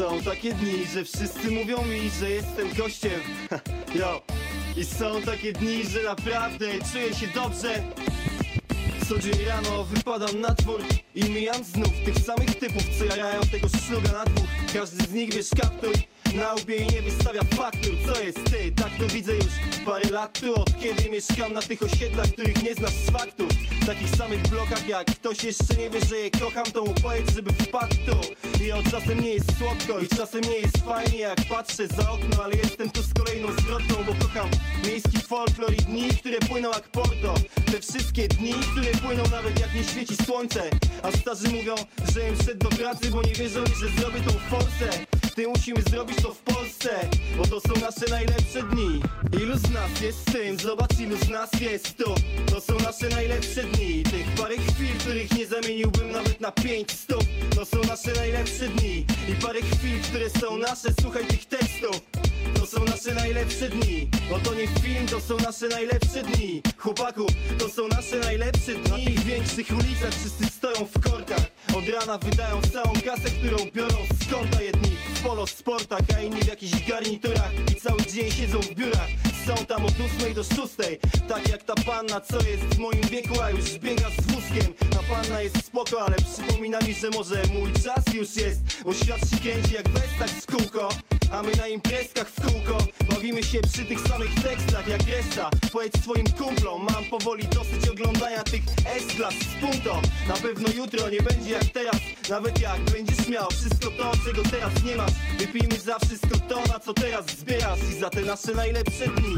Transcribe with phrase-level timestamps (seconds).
[0.00, 3.20] Są takie dni, że wszyscy mówią mi, że jestem gościem.
[3.94, 4.22] Yo
[4.76, 7.82] I są takie dni, że naprawdę czuję się dobrze.
[9.08, 10.80] Co dzień rano wypadam na dwór
[11.14, 14.48] I mijam znów tych samych typów, co jarają tego szluga na dwóch.
[14.74, 15.92] Każdy z nich wiesz kaptur.
[16.34, 17.94] Na łbie i nie wystawia faktur.
[18.06, 18.72] Co jest ty?
[18.76, 22.74] Tak to widzę już parę lat tu Od kiedy mieszkam na tych osiedlach, których nie
[22.74, 23.48] znasz z faktów
[23.94, 27.52] takich samych blokach jak ktoś jeszcze nie wie, że je kocham To mu powiedz, żeby
[27.52, 28.18] wpadł tu.
[28.64, 32.44] I od czasem nie jest słodko i czasem nie jest fajnie Jak patrzę za okno,
[32.44, 34.50] ale jestem tu z kolejną zwrotką Bo kocham
[34.84, 37.34] miejski folklor i dni, które płyną jak porto.
[37.72, 40.62] Te wszystkie dni, które płyną nawet jak nie świeci słońce.
[41.02, 41.74] A starzy mówią,
[42.14, 45.82] że im szedł do pracy, bo nie wierzą mi, że zrobię tą forsę ty musimy
[45.82, 49.02] zrobić to w Polsce Bo to są nasze najlepsze dni.
[49.42, 50.58] Ilu z nas jest z tym?
[50.58, 52.14] Zobacz ilu z nas jest tu.
[52.46, 54.02] To są nasze najlepsze dni.
[54.02, 57.24] Tych parę chwil, których nie zamieniłbym nawet na pięć stóp.
[57.56, 59.06] To są nasze najlepsze dni.
[59.28, 60.88] I parę chwil, które są nasze.
[61.00, 62.00] Słuchaj tych tekstów.
[62.54, 64.08] To są nasze najlepsze dni.
[64.30, 66.62] Bo to nie film, to są nasze najlepsze dni.
[66.78, 67.26] Chłopaku,
[67.58, 68.90] to są nasze najlepsze dni.
[68.90, 71.46] Na tych większych ulicach wszyscy stoją w korkach.
[71.76, 76.40] Od rana wydają całą kasę, którą biorą z konta Jedni w polo sportach, a inni
[76.40, 77.52] w jakichś garniturach.
[77.72, 79.08] I cały dzień siedzą w biurach.
[79.46, 80.58] Są tam od 8 do 6
[81.28, 84.74] Tak jak ta panna, co jest w moim wieku, a już biega z wózkiem.
[84.90, 88.60] Ta panna jest spoko, ale przypomina mi, że może mój czas już jest.
[88.84, 90.88] Bo świat się kręci jak westak z kółko
[91.30, 92.78] a my na imprezkach w kółko
[93.10, 98.42] Bawimy się przy tych samych tekstach jak reszta Powiedz swoim kumplom Mam powoli dosyć oglądania
[98.42, 98.62] tych
[98.96, 100.02] S-klas z punto.
[100.28, 102.00] Na pewno jutro nie będzie jak teraz.
[102.30, 105.12] Nawet jak będziesz miał wszystko to, czego teraz nie masz.
[105.38, 107.78] Wypijmy za wszystko to, na co teraz zbierasz.
[107.92, 109.36] I za te nasze najlepsze dni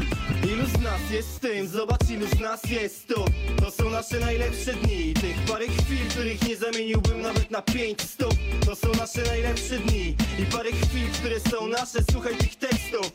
[0.53, 1.67] Ilu z nas jest z tym?
[1.67, 3.25] Zobacz ilu z nas jest tu
[3.63, 5.13] To są nasze najlepsze dni.
[5.13, 8.33] Tych parę chwil, których nie zamieniłbym nawet na pięć stóp
[8.65, 10.15] To są nasze najlepsze dni.
[10.39, 13.11] I parę chwil, które są nasze Słuchaj tych tekstów.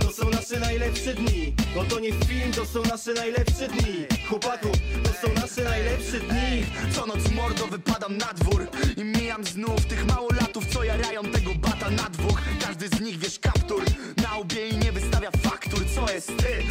[0.00, 1.52] To są nasze najlepsze dni.
[1.74, 4.06] Bo to nie film, to są nasze najlepsze dni.
[4.28, 4.68] Chłopaku,
[5.04, 6.66] to są nasze najlepsze dni.
[6.92, 8.66] Co noc mordo wypadam na dwór
[8.96, 12.40] I mijam znów tych małolatów Co jarają tego bata na dwóch.
[12.60, 13.82] Każdy z nich wiesz kaptur
[14.22, 15.80] Na łbie i nie wystawia faktur.
[15.94, 16.67] Co jest ty?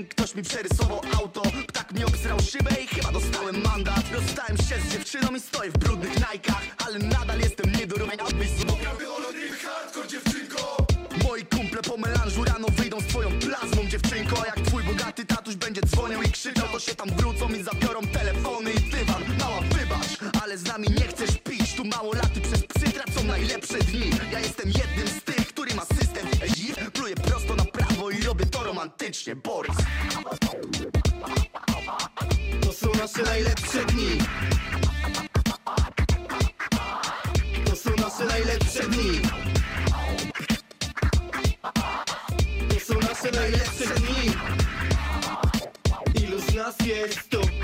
[0.00, 4.04] Parking Ktoś mi przerysował auto Ptak mi obsrał szybę i chyba dostałem mandat.
[4.12, 8.48] Rozstałem się z dziewczyną i stoję w brudnych najkach Ale nadal jestem niedorówny Abyś
[8.82, 10.76] Prawy holodrip hardcore dziewczynko.
[11.24, 14.36] Moi kumple po melanżu rano wyjdą z twoją plazmą dziewczynko.
[14.46, 18.70] Jak twój bogaty tatuś będzie dzwonił i krzyczał To się tam wrócą i zabiorą telefony
[18.72, 19.22] i dywan.
[19.38, 21.74] Mała wybacz, ale z nami nie chcesz pić.
[21.74, 24.10] Tu mało laty przez psy tracą najlepsze dni.
[24.32, 25.19] Ja jestem jednym z
[28.80, 29.76] romantycznie Boris.
[32.62, 34.18] To są nasze najlepsze dni.
[37.64, 39.20] To są nasze najlepsze dni.
[42.68, 44.32] To są nasze najlepsze dni.
[46.24, 47.59] Ilu z nas jest tu?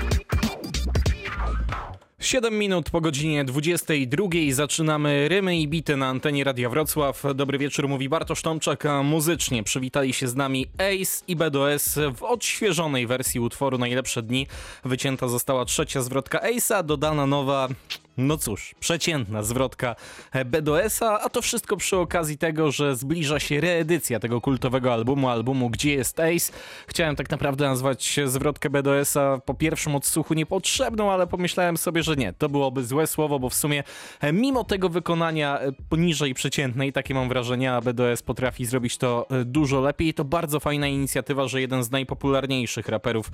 [2.27, 7.23] 7 minut po godzinie 22 zaczynamy Rymy i Bity na antenie Radia Wrocław.
[7.35, 13.07] Dobry wieczór, mówi Bartosz Tomczak, muzycznie przywitali się z nami Ace i BDS w odświeżonej
[13.07, 14.47] wersji utworu Najlepsze Dni.
[14.85, 17.67] Wycięta została trzecia zwrotka Ace'a, dodana nowa
[18.17, 19.95] no cóż, przeciętna zwrotka
[20.45, 25.69] BDS-a, a to wszystko przy okazji tego, że zbliża się reedycja tego kultowego albumu, albumu
[25.69, 26.53] Gdzie jest Ace.
[26.87, 32.33] Chciałem tak naprawdę nazwać zwrotkę BDS-a po pierwszym odsłuchu niepotrzebną, ale pomyślałem sobie, że nie,
[32.33, 33.83] to byłoby złe słowo, bo w sumie
[34.21, 39.27] e, mimo tego wykonania e, poniżej przeciętnej, takie mam wrażenie, a BDS potrafi zrobić to
[39.29, 40.13] e, dużo lepiej.
[40.13, 43.31] To bardzo fajna inicjatywa, że jeden z najpopularniejszych raperów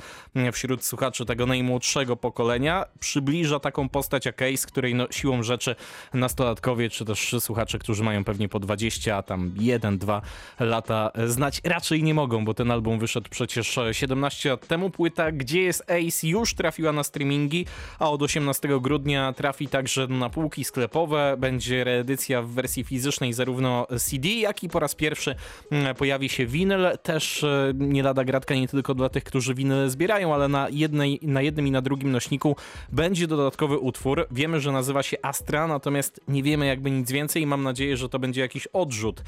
[0.52, 5.76] wśród słuchaczy tego najmłodszego pokolenia przybliża taką postać jak Ace, której no, siłą rzeczy
[6.14, 10.22] nastolatkowie, czy też słuchacze, którzy mają pewnie po 20, a tam 1-2
[10.60, 14.90] lata znać raczej nie mogą, bo ten album wyszedł przecież 17 lat temu.
[14.90, 17.66] Płyta Gdzie jest Ace już trafiła na streamingi,
[18.00, 21.36] a od 18 grudnia trafi także na półki sklepowe.
[21.38, 25.36] Będzie reedycja w wersji fizycznej zarówno CD, jak i po raz pierwszy
[25.72, 26.98] mm, pojawi się winyl.
[27.04, 31.20] Też e, nie lada gratka nie tylko dla tych, którzy winyl zbierają, ale na, jednej,
[31.22, 32.56] na jednym i na drugim nośniku
[32.92, 34.28] będzie dodatkowy utwór.
[34.32, 38.10] Wiemy, że nazywa się Astra, natomiast nie wiemy jakby nic więcej i mam nadzieję, że
[38.10, 39.24] to będzie jakiś odrzut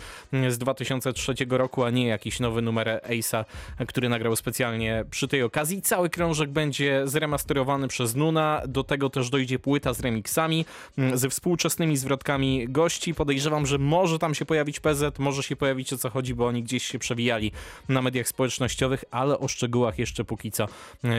[0.50, 3.46] z 2003 roku, a nie jakiś nowy numer Ace'a,
[3.88, 5.82] który nagrał specjalnie przy tej okazji.
[5.82, 10.66] Cały krążek będzie zremasterowany przez Nuna, do tego też dojdzie płyta z remixami,
[11.14, 13.14] ze współczesnymi zwrotkami gości.
[13.14, 16.64] Podejrzewam, że może tam się pojawić PZ, może się pojawić o co chodzi, bo oni
[16.64, 17.52] gdzieś się przewijali
[17.90, 20.68] na mediach społecznościowych, ale o szczegółach jeszcze póki co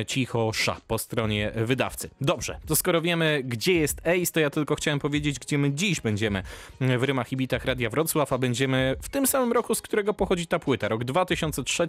[0.07, 2.11] cicho sza po stronie wydawcy.
[2.21, 5.73] Dobrze, to skoro wiemy, gdzie jest jest Ace, to ja tylko chciałem powiedzieć, gdzie my
[5.73, 6.43] dziś będziemy
[6.81, 10.47] w Rymach i Bitach Radia Wrocław, a będziemy w tym samym roku, z którego pochodzi
[10.47, 10.89] ta płyta.
[10.89, 11.87] Rok 2003,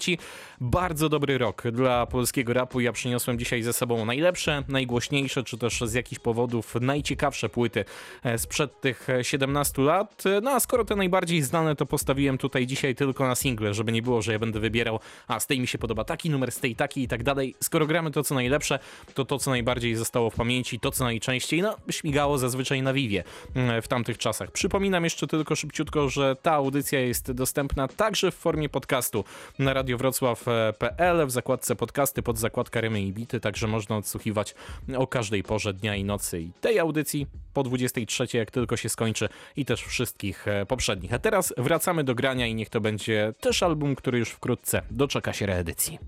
[0.62, 2.80] bardzo dobry rok dla polskiego rapu.
[2.80, 7.86] Ja przyniosłem dzisiaj ze sobą najlepsze, najgłośniejsze, czy też z jakichś powodów najciekawsze płyty
[8.24, 10.24] e, sprzed tych 17 lat.
[10.42, 14.02] No a skoro te najbardziej znane, to postawiłem tutaj dzisiaj tylko na single, żeby nie
[14.02, 16.76] było, że ja będę wybierał, a z tej mi się podoba taki numer, z tej
[16.76, 17.56] taki i tak dalej.
[17.64, 18.80] Skoro gramy to, co najlepsze,
[19.14, 23.24] to to, co najbardziej zostało w pamięci, to, co najczęściej, no, śmigało zazwyczaj na Vivie
[23.56, 24.52] mm, w tamtych czasach.
[24.52, 29.24] Przypominam jeszcze tylko szybciutko, że ta audycja jest dostępna także w formie podcastu
[29.60, 34.56] na radiowrocław.pl w zakładce podcasty pod zakładka Rymy i Bity, także można odsłuchiwać
[34.98, 39.30] o każdej porze dnia i nocy i tej audycji po 23, jak tylko się skończy
[39.56, 41.14] i też wszystkich e, poprzednich.
[41.14, 45.34] A teraz wracamy do grania i niech to będzie też album, który już wkrótce doczeka
[45.34, 46.00] się reedycji.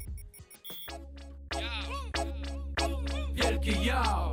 [3.34, 4.29] Wielkie ja,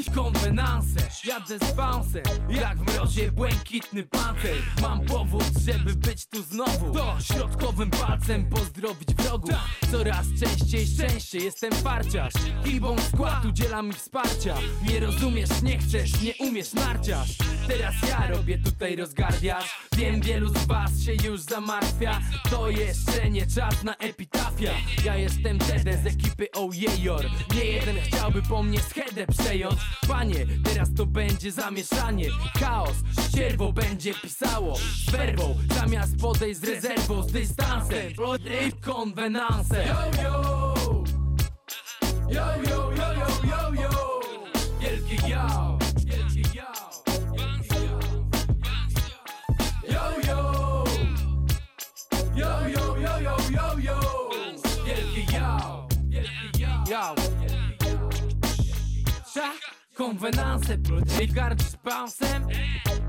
[0.00, 6.42] Rodejś konwenanse, jadę z bouncem Jak w mrozie błękitny pancer Mam powód, żeby być tu
[6.42, 6.92] znowu.
[6.94, 9.54] To środkowym palcem pozdrowić wrogów.
[9.90, 12.32] Coraz częściej szczęście, jestem parciarz
[12.64, 14.54] Gibą skład udziela mi wsparcia.
[14.88, 17.38] Nie rozumiesz, nie chcesz, nie umiesz narciarz
[17.70, 19.80] Teraz ja robię tutaj rozgardiasz.
[19.96, 22.20] Wiem, wielu z was się już zamartwia.
[22.50, 24.72] To jeszcze nie czas na epitafia.
[25.04, 27.24] Ja jestem Dede z ekipy Ojejor
[27.54, 29.80] Nie jeden chciałby po mnie schedę przejąć.
[30.08, 32.28] Panie, teraz to będzie zamieszanie.
[32.60, 32.96] Chaos,
[33.28, 34.76] ścierwo będzie pisało.
[34.76, 38.12] Z werwą, zamiast podejść z rezerwą Z dystansem,
[38.80, 40.74] konwenansem Yo, yo!
[42.28, 43.89] Yo, yo, yo, yo, yo, yo
[57.00, 57.14] Yo
[59.26, 59.52] Sza,
[59.94, 60.78] konwenanse,
[61.20, 62.46] nie gardzisz bouncem?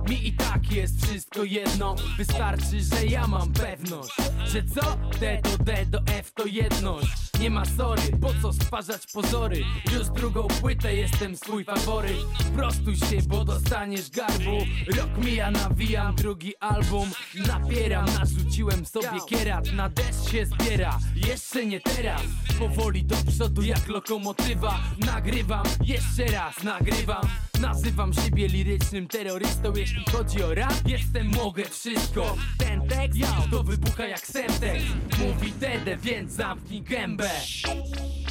[0.10, 4.16] Mi i tak jest wszystko jedno Wystarczy, że ja mam pewność
[4.46, 4.98] Że co?
[5.20, 9.64] D to D do F to jedność Nie ma sorry, po co stwarzać pozory?
[9.94, 12.18] Już drugą płytę jestem swój faworyt.
[12.56, 14.58] Prostuj się, bo dostaniesz garbu.
[14.98, 17.12] Rok mija, nawijam drugi album.
[17.48, 19.72] Napieram, narzuciłem sobie kierat.
[19.74, 22.22] Na deszcz się zbiera, jeszcze nie teraz.
[22.60, 24.80] Powoli do przodu jak lokomotywa.
[25.06, 27.28] Nagrywam, jeszcze raz nagrywam.
[27.62, 32.36] Nazywam siebie lirycznym terrorystą Jeśli chodzi o rap, jestem mogę wszystko.
[32.58, 34.82] Ten tekst ja, to wybucha jak semtek
[35.20, 38.31] Mówi Dede, więc zamknij gębę Yo,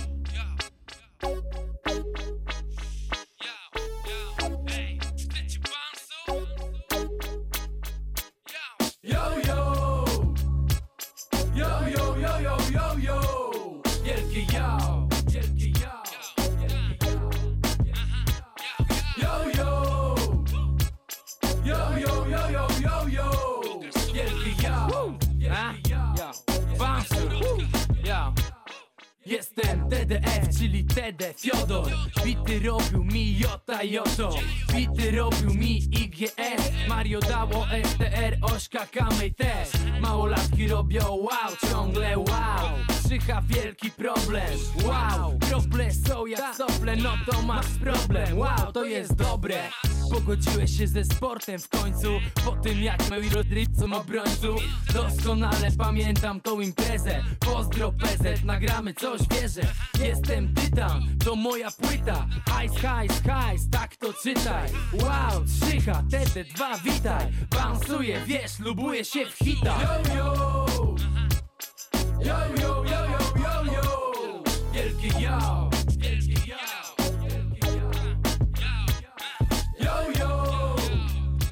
[32.61, 34.35] robił mi Jota Joto.
[34.75, 39.69] Bity robił mi IGS Mario dało STR, Ośka Kamej też
[40.01, 47.43] Małolatki robią wow, ciągle wow Krzycha wielki problem, wow Krople są jak sople, no to
[47.43, 48.39] masz problem.
[48.39, 49.57] Wow, to jest dobre.
[50.11, 52.09] Pogodziłeś się ze sportem w końcu.
[52.45, 54.63] Po tym jak moi rodricom obrońców.
[54.95, 57.23] Doskonale pamiętam tą imprezę.
[57.41, 59.63] Pozdro PZ, nagramy coś, wierzę
[60.01, 62.27] Jestem tytan, to moja płyta.
[62.47, 64.71] Hajs, hajs, hajs, tak to czytaj.
[64.93, 67.27] Wow, trzycha, TD2, witaj.
[67.51, 69.83] Bounsuję, wiesz, lubuję się w hitach.
[70.09, 70.67] Yo, yo,
[72.25, 72.90] yo, yo,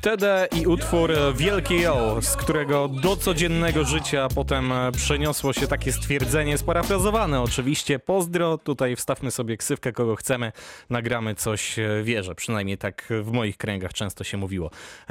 [0.00, 6.59] TD i utwór Wielkie Jo, z którego do codziennego życia potem przeniosło się takie stwierdzenie,
[6.59, 7.99] sparafrazowane oczywiście.
[7.99, 10.52] Pozdro, tutaj wstawmy sobie ksywkę kogo chcemy,
[10.90, 14.71] nagramy coś, wierzę, przynajmniej tak w moich kręgach często się mówiło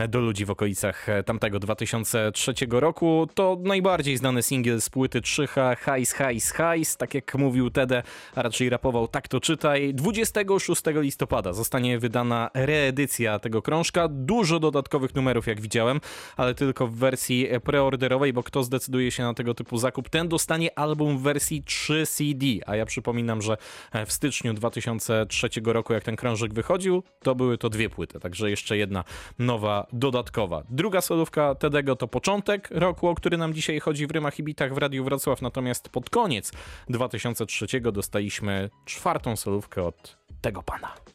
[0.09, 3.27] do ludzi w okolicach tamtego 2003 roku.
[3.33, 8.03] To najbardziej znany singiel z płyty 3H, Hajs, Hajs, Hajs, tak jak mówił TD,
[8.35, 9.93] a raczej rapował Tak to czytaj.
[9.93, 14.07] 26 listopada zostanie wydana reedycja tego krążka.
[14.11, 14.76] Dużo dodatkowych
[15.15, 16.01] numerów, jak widziałem,
[16.37, 20.79] ale tylko w wersji preorderowej, bo kto zdecyduje się na tego typu zakup, ten dostanie
[20.79, 22.45] album w wersji 3 CD.
[22.65, 23.57] A ja przypominam, że
[24.05, 28.77] w styczniu 2003 roku, jak ten krążek wychodził, to były to dwie płyty, także jeszcze
[28.77, 29.03] jedna
[29.39, 30.63] nowa, dodatkowa.
[30.69, 34.73] Druga solówka Tedego to początek roku, o który nam dzisiaj chodzi w Rymach i Bitach
[34.73, 36.51] w Radiu Wrocław, natomiast pod koniec
[36.89, 41.06] 2003 dostaliśmy czwartą solówkę od tego pana.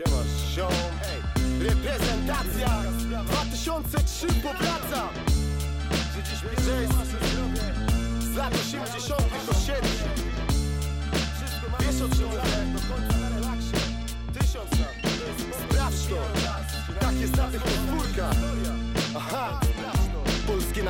[0.00, 0.72] Siemasz, ziom,
[1.12, 1.20] ej.
[1.68, 2.82] Reprezentacja
[3.24, 5.08] 2003 powraca.
[6.64, 6.92] Że jest
[8.32, 9.90] z lat 80 osiedli.
[11.80, 12.40] Wiesz o czym mówię?
[12.72, 14.38] Do.
[14.38, 14.94] Tysiąc lat.
[15.70, 16.16] Sprawdź to.
[17.00, 18.34] Tak jest na tych podwórkach.
[19.16, 19.60] Aha.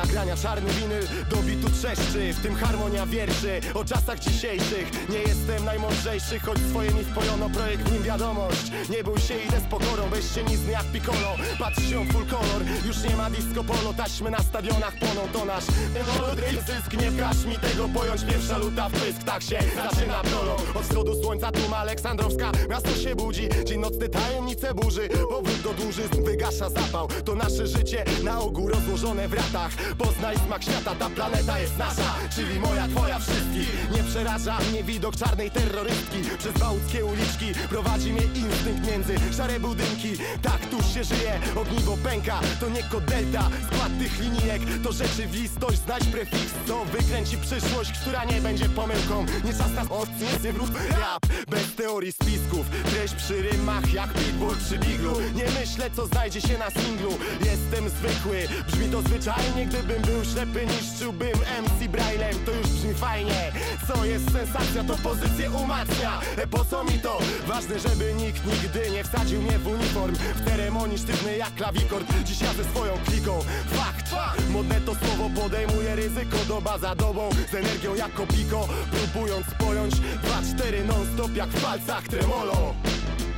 [0.05, 1.03] Nagrania, czarny winyl.
[1.29, 3.61] Do bitu trzeszczy W tym harmonia wierszy.
[3.73, 7.49] O czasach dzisiejszych Nie jestem najmądrzejszy, choć swoje mi wpojono.
[7.49, 11.35] Projekt w nim wiadomość, nie bój się, idę z pokorą Weź się nizny jak piccolo,
[11.59, 15.63] patrz się full color Już nie ma disco polo, taśmy na stadionach płoną To nasz
[15.93, 20.75] melodry zysk, nie każ mi tego pojąć Pierwsza luta w pysk, tak się zaczyna prolog
[20.75, 25.09] Od wschodu słońca tłum Aleksandrowska Miasto się budzi, dzień nocny tajemnice burzy.
[25.29, 27.07] Powrót do dłużyzn wygasza zapał.
[27.25, 32.15] To nasze życie, na ogół rozłożone w ratach Poznaj smak świata, ta planeta jest nasza.
[32.35, 33.91] Czyli moja, twoja, wszystkich.
[33.91, 36.17] Nie przeraża mnie widok czarnej terrorystki.
[36.37, 40.11] Przez wałckie uliczki prowadzi mnie instynkt między szare budynki.
[40.41, 42.39] Tak tu się żyje, ogniwo pęka.
[42.59, 44.61] To nie kod delta, skład tych linijek.
[44.83, 49.25] To rzeczywistość, znajdź prefiks Co wykręci przyszłość, która nie będzie pomyłką.
[49.45, 54.79] Nie czas na odcinek wrót rap Bez teorii spisków, treść przy rymach Jak pitbull przy
[54.79, 55.21] biglu.
[55.35, 57.11] Nie myślę co znajdzie się na singlu.
[57.45, 63.51] Jestem zwykły, brzmi to zwyczajnie Gdybym był ślepy, niszczyłbym MC Braillem To już brzmi fajnie.
[63.87, 66.21] Co jest sensacja, to pozycję umacnia.
[66.37, 67.19] E, Po co mi to?
[67.47, 70.15] Ważne, żeby nikt nigdy nie wsadził mnie w uniform.
[70.15, 72.05] W ceremonii sztywny jak klawikord.
[72.23, 73.39] Dziś ja ze swoją kliką.
[73.71, 74.11] Fakt,
[74.49, 76.37] modne to słowo podejmuje ryzyko.
[76.47, 82.07] Doba za dobą, z energią jako piko Próbując pojąć 2-4 non stop jak w palcach
[82.07, 82.73] tremolo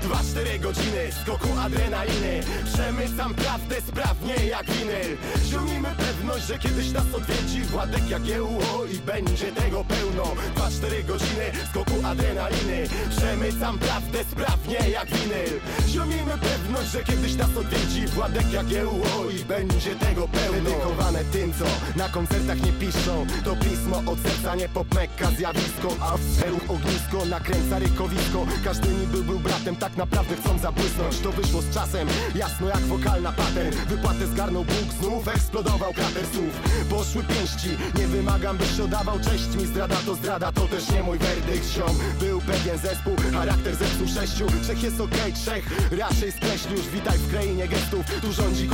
[0.03, 2.43] Dwa, cztery godziny skoku adrenaliny.
[2.73, 8.99] Przemycam prawdę sprawnie jak winyl Ziomimy pewność, że kiedyś nas odwiedzi Władek jak GUO i
[8.99, 10.23] będzie tego pełno.
[10.55, 12.89] Dwa, cztery godziny skoku adrenaliny.
[13.17, 19.45] Przemycam prawdę sprawnie jak winyl Ziomimy pewność, że kiedyś nas odwiedzi Władek jak GUO i
[19.45, 20.69] będzie tego pełno.
[20.69, 23.25] Dedykowane tym, co na koncertach nie piszą.
[23.45, 28.45] To pismo od serca, nie pop mekka zjawisko A w ognisko nakręca rykowisko.
[28.63, 31.19] Każdy niby był bratem, tak naprawdę chcą zabłysnąć.
[31.19, 36.61] To wyszło z czasem, jasno jak wokalna pattern Wypłatę zgarnął Bóg, znów eksplodował krater słów.
[36.89, 37.69] Poszły pięści,
[37.99, 39.65] nie wymagam byś oddawał cześć mi.
[39.65, 44.45] Zdrada to zdrada, to też nie mój werdykt Ziom, był pewien zespół, charakter zepsuł sześciu.
[44.63, 46.31] Trzech jest okej, trzech raczej
[46.71, 46.87] już.
[46.87, 48.67] Witaj w krainie gestów, tu rządzi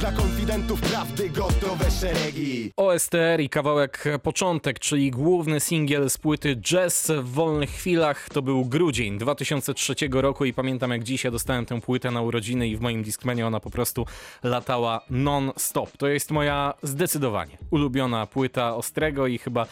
[0.00, 0.80] Dla konfidentów.
[0.80, 2.72] Prawdy gotowe szeregi.
[2.76, 8.28] OSTR i kawałek Początek, czyli główny singiel z płyty Jazz w wolnych chwilach.
[8.28, 12.76] To był grudzień 2003 roku i pamiętam jak dzisiaj dostałem tę płytę na urodziny i
[12.76, 14.06] w moim Discmanie ona po prostu
[14.42, 15.96] latała non-stop.
[15.96, 19.66] To jest moja zdecydowanie ulubiona płyta Ostrego i chyba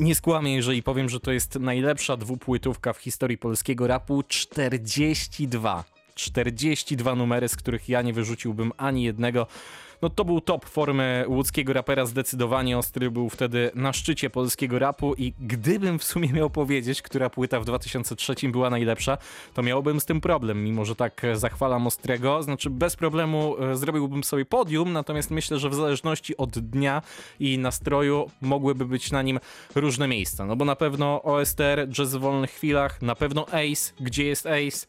[0.00, 4.22] nie skłamię, jeżeli powiem, że to jest najlepsza dwupłytówka w historii polskiego rapu.
[4.28, 5.84] 42.
[6.14, 9.46] 42 numery, z których ja nie wyrzuciłbym ani jednego.
[10.02, 15.14] No to był top formy łódzkiego rapera, zdecydowanie Ostry był wtedy na szczycie polskiego rapu
[15.14, 19.18] i gdybym w sumie miał powiedzieć, która płyta w 2003 była najlepsza,
[19.54, 24.24] to miałbym z tym problem, mimo że tak zachwalam Ostrego, znaczy bez problemu e, zrobiłbym
[24.24, 27.02] sobie podium, natomiast myślę, że w zależności od dnia
[27.40, 29.40] i nastroju mogłyby być na nim
[29.74, 34.24] różne miejsca, no bo na pewno OSTR, Jazz w wolnych chwilach, na pewno Ace, gdzie
[34.24, 34.86] jest Ace,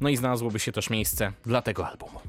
[0.00, 2.20] no i znalazłoby się też miejsce dla tego albumu.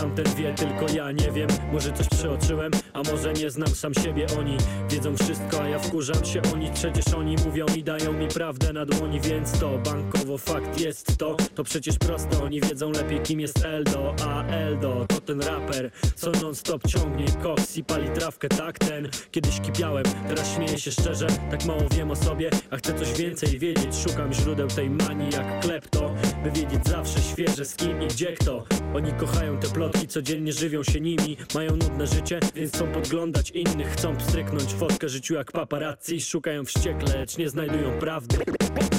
[0.00, 1.48] Tamten wie, tylko ja nie wiem.
[1.72, 4.26] Może coś przeoczyłem, a może nie znam sam siebie.
[4.38, 4.56] Oni
[4.90, 6.42] wiedzą wszystko, a ja wkurzam się.
[6.54, 11.18] Oni przecież oni mówią i dają mi prawdę na dłoni Więc to bankowo fakt jest
[11.18, 11.36] to.
[11.54, 16.30] To przecież prosto, oni wiedzą lepiej kim jest Eldo A Eldo to ten raper, co
[16.30, 18.48] non stop ciągnie koks i pali trawkę.
[18.48, 22.94] Tak ten, kiedyś kipiałem, teraz śmieję się szczerze Tak mało wiem o sobie, a chcę
[22.94, 23.96] coś więcej wiedzieć.
[24.08, 26.14] Szukam źródeł tej manii jak klepto
[26.44, 28.64] By wiedzieć zawsze świeże z kim i gdzie kto.
[28.94, 29.68] Oni kochają te
[30.08, 35.34] codziennie żywią się nimi Mają nudne życie, więc chcą podglądać innych Chcą pstryknąć fotkę życiu
[35.34, 38.36] jak paparazzi Szukają wściekle, lecz nie znajdują prawdy.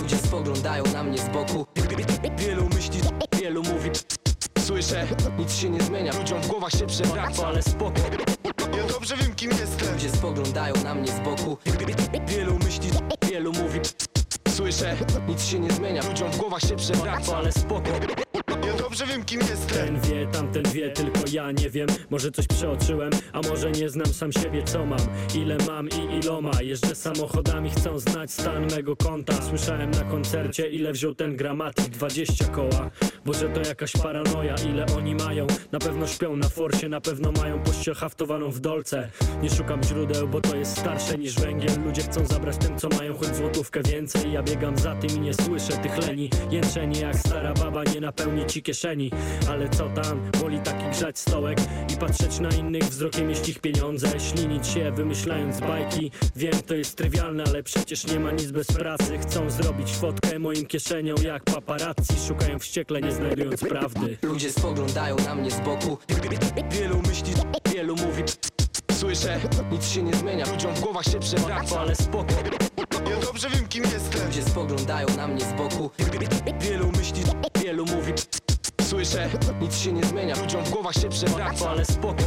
[0.01, 1.65] Ludzie spoglądają na mnie z boku.
[2.37, 2.99] Wielu myśli,
[3.41, 3.89] wielu mówi
[4.59, 6.11] Słyszę, nic się nie zmienia.
[6.19, 7.47] Ludziom w głowach się przewraca.
[7.47, 8.01] Ale spoko,
[8.77, 9.93] Ja dobrze wiem kim jestem.
[9.93, 11.57] Ludzie spoglądają na mnie z boku.
[12.27, 12.89] Wielu myśli,
[13.29, 13.79] wielu mówi
[14.49, 14.95] Słyszę,
[15.27, 16.01] nic się nie zmienia.
[16.09, 17.37] Ludziom w głowach się przewraca.
[17.37, 17.91] Ale spoko
[18.47, 19.69] Ja dobrze wiem kim jestem.
[19.69, 21.87] Ten wie, tamten wie, tylko ja nie wiem.
[22.09, 24.99] Może coś przeoczyłem, a może nie znam sam siebie co mam.
[25.35, 26.51] Ile mam i iloma.
[26.61, 29.41] Jeżdżę samochodami, chcą znać stan mego konta.
[29.41, 31.89] Słyszałem na koncercie, ile wziął ten gramatik.
[31.89, 32.89] 20 koła.
[33.25, 35.47] Boże to jakaś paranoja, ile oni mają.
[35.71, 39.09] Na pewno śpią na forsie, na pewno mają pościel haftowaną w dolce.
[39.41, 41.83] Nie szukam źródeł, bo to jest starsze niż węgiel.
[41.85, 44.31] Ludzie chcą zabrać tym co mają, choć złotówkę więcej.
[44.31, 46.29] Ja biegam za tym i nie słyszę tych leni.
[46.51, 49.11] Jęczenie jak stara baba nie napełni ci kieszeni
[49.49, 51.57] Ale co tam, woli taki grzać stołek
[51.93, 54.07] I patrzeć na innych wzrokiem jeść ich pieniądze.
[54.19, 56.11] Ślinić się wymyślając bajki.
[56.35, 59.17] Wiem to jest trywialne, ale przecież nie ma nic bez pracy.
[59.17, 64.17] Chcą zrobić fotkę moim kieszenią jak paparazzi Szukają wściekle nie znajdując prawdy.
[64.21, 65.97] Ludzie spoglądają na mnie z boku.
[66.71, 67.33] Wielu myśli,
[67.73, 68.23] wielu mówi
[68.99, 69.39] Słyszę,
[69.71, 71.79] nic się nie zmienia Ludziom w głowach się przewraca.
[71.79, 72.33] Ale spoko,
[73.09, 74.27] Ja dobrze wiem kim jestem.
[74.27, 75.89] Ludzie spoglądają na mnie z boku.
[76.59, 77.23] Wielu myśli,
[77.63, 78.13] wielu mówi
[78.81, 79.29] Słyszę,
[79.61, 82.23] nic się nie zmienia Ludziom w głowach się przewraca ale spoko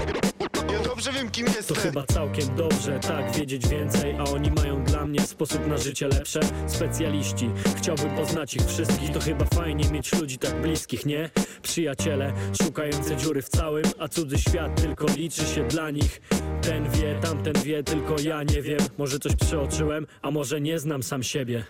[0.72, 1.76] Ja dobrze wiem kim To jestem.
[1.76, 6.40] chyba całkiem dobrze, tak, wiedzieć więcej A oni mają dla mnie sposób na życie lepsze.
[6.66, 9.10] Specjaliści, chciałbym poznać ich wszystkich.
[9.10, 11.30] To chyba fajnie mieć ludzi tak bliskich, nie?
[11.62, 16.20] Przyjaciele, szukające dziury w całym A cudzy świat tylko liczy się dla nich.
[16.62, 18.80] Ten wie, tamten wie, tylko ja nie wiem.
[18.98, 21.64] Może coś przeoczyłem, a może nie znam sam siebie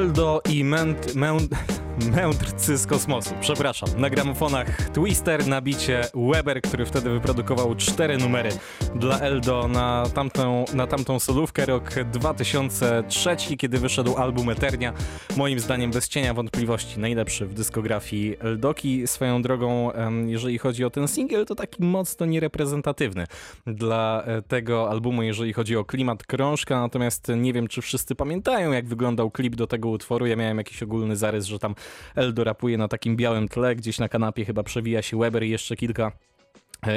[0.00, 1.50] Eldo i męd, męd,
[2.08, 3.34] mędrcy z kosmosu.
[3.40, 3.88] Przepraszam.
[3.96, 8.50] Na gramofonach Twister, na bicie Weber, który wtedy wyprodukował cztery numery
[8.94, 11.66] dla Eldo na tamtą, na tamtą solówkę.
[11.66, 14.92] Rok 2003, kiedy wyszedł album Eternia.
[15.36, 19.06] Moim zdaniem bez cienia wątpliwości najlepszy w dyskografii Eldoki.
[19.06, 19.90] Swoją drogą,
[20.26, 23.26] jeżeli chodzi o ten singiel, to taki mocno niereprezentatywny
[23.66, 26.80] dla e, tego albumu, jeżeli chodzi o klimat krążka.
[26.80, 30.26] Natomiast nie wiem, czy wszyscy pamiętają, jak wyglądał klip do tego utworu.
[30.26, 31.74] Ja miałem jakiś ogólny zarys, że tam
[32.16, 35.76] Eldo rapuje na takim białym tle, gdzieś na kanapie chyba przewija się Weber i jeszcze
[35.76, 36.12] kilka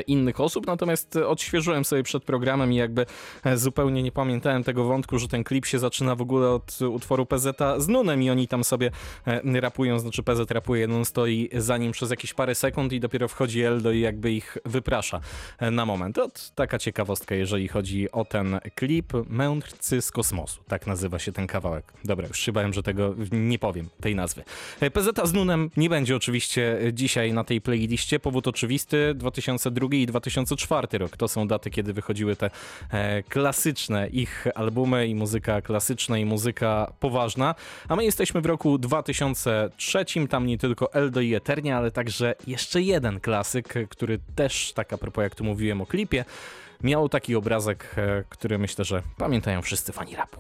[0.08, 3.06] innych osób, natomiast e, odświeżyłem sobie przed programem i jakby
[3.44, 7.26] e, zupełnie nie pamiętałem tego wątku, że ten klip się zaczyna w ogóle od utworu
[7.26, 8.92] PZ z Nunem i oni tam sobie
[9.28, 13.28] e, rapują, znaczy PZ rapuje, Nun stoi za nim przez jakieś parę sekund i dopiero
[13.28, 15.20] wchodzi Eldo i jakby ich wyprasza
[15.60, 16.16] e, na moment.
[16.16, 21.48] To taka ciekawostka, jeżeli chodzi o ten klip Mędrcy z kosmosu, tak nazywa się ten
[21.48, 21.94] kawałek.
[22.06, 24.44] Dobra, już się że tego nie powiem, tej nazwy.
[24.80, 29.14] E, PZ z Nunem nie będzie oczywiście e, dzisiaj na tej playliście, powód oczywisty,
[29.74, 31.18] 2002 i 2004 rok.
[31.18, 32.50] To są daty, kiedy wychodziły te
[32.90, 37.56] e, klasyczne ich albumy i muzyka klasyczna i muzyka poważna.
[37.88, 42.82] A my jesteśmy w roku 2003, tam nie tylko Eldo i Eternia, ale także jeszcze
[42.82, 46.26] jeden klasyk, który też, tak a propos jak tu mówiłem o klipie,
[46.84, 50.40] miał taki obrazek, e, który myślę, że pamiętają wszyscy fani rapu.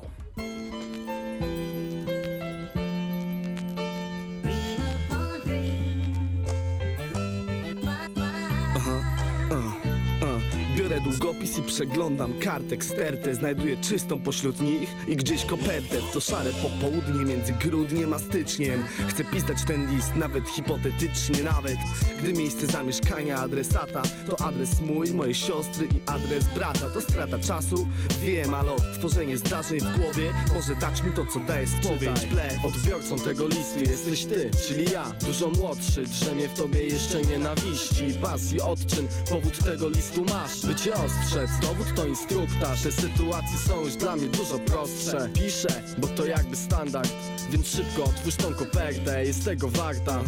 [10.83, 16.19] good at długopis i przeglądam kartek stertę Znajduję czystą pośród nich i gdzieś kopertę to
[16.19, 18.83] szare popołudnie między grudniem a styczniem.
[19.07, 21.77] Chcę pisać ten list nawet hipotetycznie Nawet
[22.19, 26.89] gdy miejsce zamieszkania adresata To adres mój, mojej siostry i adres brata.
[26.93, 27.87] To strata czasu,
[28.23, 32.25] wiem, ale odtworzenie zdarzeń w głowie Może dać mi to co daje spowiedź.
[32.25, 35.05] Ble, odbiorcą tego listu jesteś ty, czyli ja.
[35.25, 38.13] Dużo młodszy, drzemie w tobie jeszcze nienawiści.
[38.21, 40.65] Pasji, odczyn, powód tego listu masz.
[40.65, 45.29] By cię ostrzec, dowód to instruktaż Te sytuacje są już dla mnie dużo prostsze.
[45.33, 47.13] Piszę, bo to jakby standard
[47.49, 50.19] Więc szybko otwórz tą kopertę, jest tego warta.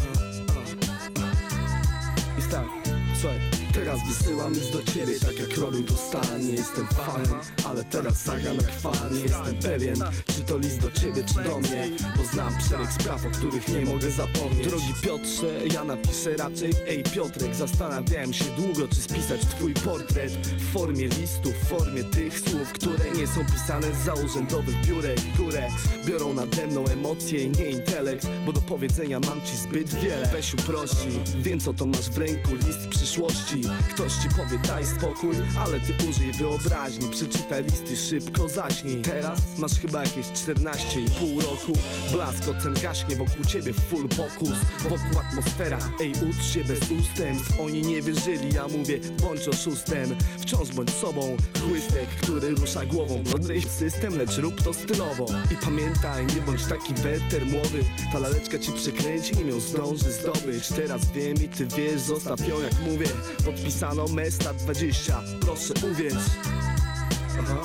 [2.37, 2.65] Jest tak,
[3.21, 7.83] słuchaj Teraz wysyłam list do ciebie, tak jak robił to Stan Nie jestem fanem, ale
[7.83, 9.13] teraz zagram jak fan.
[9.13, 11.89] Nie jestem pewien, czy to list do ciebie, czy do mnie.
[12.17, 14.67] Bo znam szereg spraw, o których nie mogę zapomnieć.
[14.67, 20.31] Drogi Piotrze, ja napiszę raczej Ej Piotrek, zastanawiałem się długo, czy spisać twój portret.
[20.31, 25.67] W formie listu, w formie tych słów, które nie są pisane z urzędowych biurek Które
[26.05, 28.27] biorą nade mną emocje i nie intelekt.
[28.45, 30.27] Bo do powiedzenia mam ci zbyt wiele.
[30.33, 35.35] Weź uprości, wiem co to masz w ręku, list przyszłości Ktoś ci powie daj spokój,
[35.59, 37.09] ale ty użyj wyobraźni.
[37.09, 39.01] Przeczytaj listy, szybko zaśnij.
[39.01, 41.73] Teraz masz chyba jakieś 14,5 roku.
[42.11, 44.57] Blask ocen gaśnie wokół ciebie full pokus.
[44.83, 47.59] Wokół atmosfera, ej ucz się bez ustępstw.
[47.59, 50.15] Oni nie wierzyli, ja mówię bądź oszustem.
[50.39, 53.23] Wciąż bądź sobą, chłystek, który rusza głową.
[53.35, 55.25] Odryj system, lecz rób to stylowo.
[55.51, 57.83] I pamiętaj, nie bądź taki weter młody.
[58.11, 60.67] Ta laleczka ci przekręci, nim ją zdąży zdobyć.
[60.67, 63.07] Teraz wiem i ty wiesz, zostaw ją jak mówię
[63.55, 66.13] Podpisano Mesta 20, proszę uwierz.
[67.39, 67.61] Aha,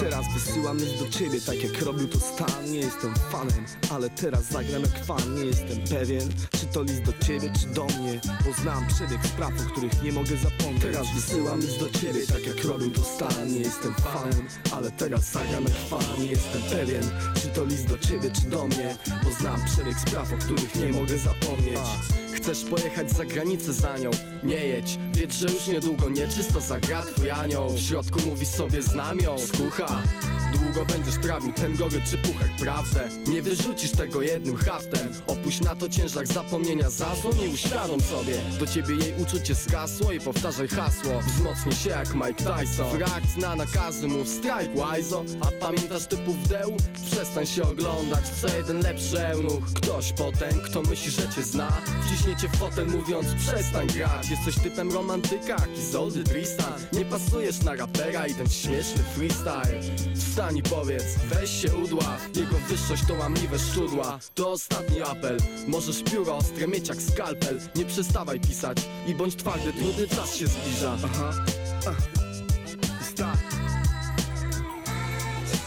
[0.00, 4.44] teraz wysyłam list do ciebie Tak jak robił to Stan, nie jestem fanem Ale teraz
[4.44, 6.28] zagram jak fan, nie jestem pewien
[6.60, 10.12] Czy to list do ciebie, czy do mnie Bo znam przebieg spraw, o których nie
[10.12, 10.82] mogę zapomnieć.
[10.82, 13.52] Teraz wysyłam list do ciebie, tak jak robił to Stan.
[13.52, 16.22] Nie jestem fanem, ale teraz zagram jak fan.
[16.22, 17.02] Nie jestem pewien,
[17.42, 20.92] czy to list do ciebie, czy do mnie Bo znam przebieg spraw, o których nie
[20.92, 24.10] mogę zapomnieć Chcesz pojechać za granicę za nią?
[24.42, 27.70] Nie jedź, wiedz, że już niedługo nieczysto zagra twój anioł.
[27.70, 30.02] W środku mówi sobie znam ją, skucha
[30.52, 33.08] Długo będziesz trawił ten goryczny puchar, prawdę.
[33.26, 35.08] Nie wyrzucisz tego jednym haftem.
[35.26, 38.34] Opuść na to ciężar zapomnienia zasłon i uświadom sobie.
[38.60, 41.20] Do ciebie jej uczucie zgasło i powtarzaj hasło.
[41.20, 42.90] Wzmocnij się jak Mike Tyson.
[42.90, 45.24] W reakcji na nakazy mów strike łajzo.
[45.40, 46.76] A pamiętasz typów deł?
[47.10, 49.64] Przestań się oglądać, co jeden lepszy eunuch.
[49.74, 51.72] Ktoś potem, kto myśli, że cię zna.
[52.06, 54.30] Wciśnie cię fotel mówiąc przestań grać.
[54.30, 56.74] Jesteś typem romantyka, jak Izoldy Tristan.
[56.92, 59.80] Nie pasujesz na rapera i ten śmieszny freestyle.
[60.14, 62.36] Wstań i powiedz, weź się udław.
[62.36, 64.18] Jego wyższość to łamliwe szczudła.
[64.34, 65.38] To ostatni apel.
[65.66, 67.60] Możesz pióro ostre mieć jak skalpel.
[67.76, 70.96] Nie przestawaj pisać i bądź twardy Trudny czas się zbliża.
[71.04, 71.32] Aha,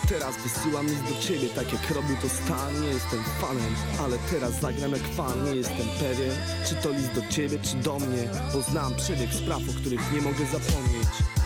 [0.09, 2.81] Teraz wysyłam list do ciebie, tak jak robił to Stan.
[2.81, 5.45] Nie jestem fanem, ale teraz zagram jak fan.
[5.45, 6.35] Nie jestem pewien,
[6.67, 10.21] czy to list do ciebie, czy do mnie Bo znam przebieg spraw, o których nie
[10.21, 11.38] mogę zapomnieć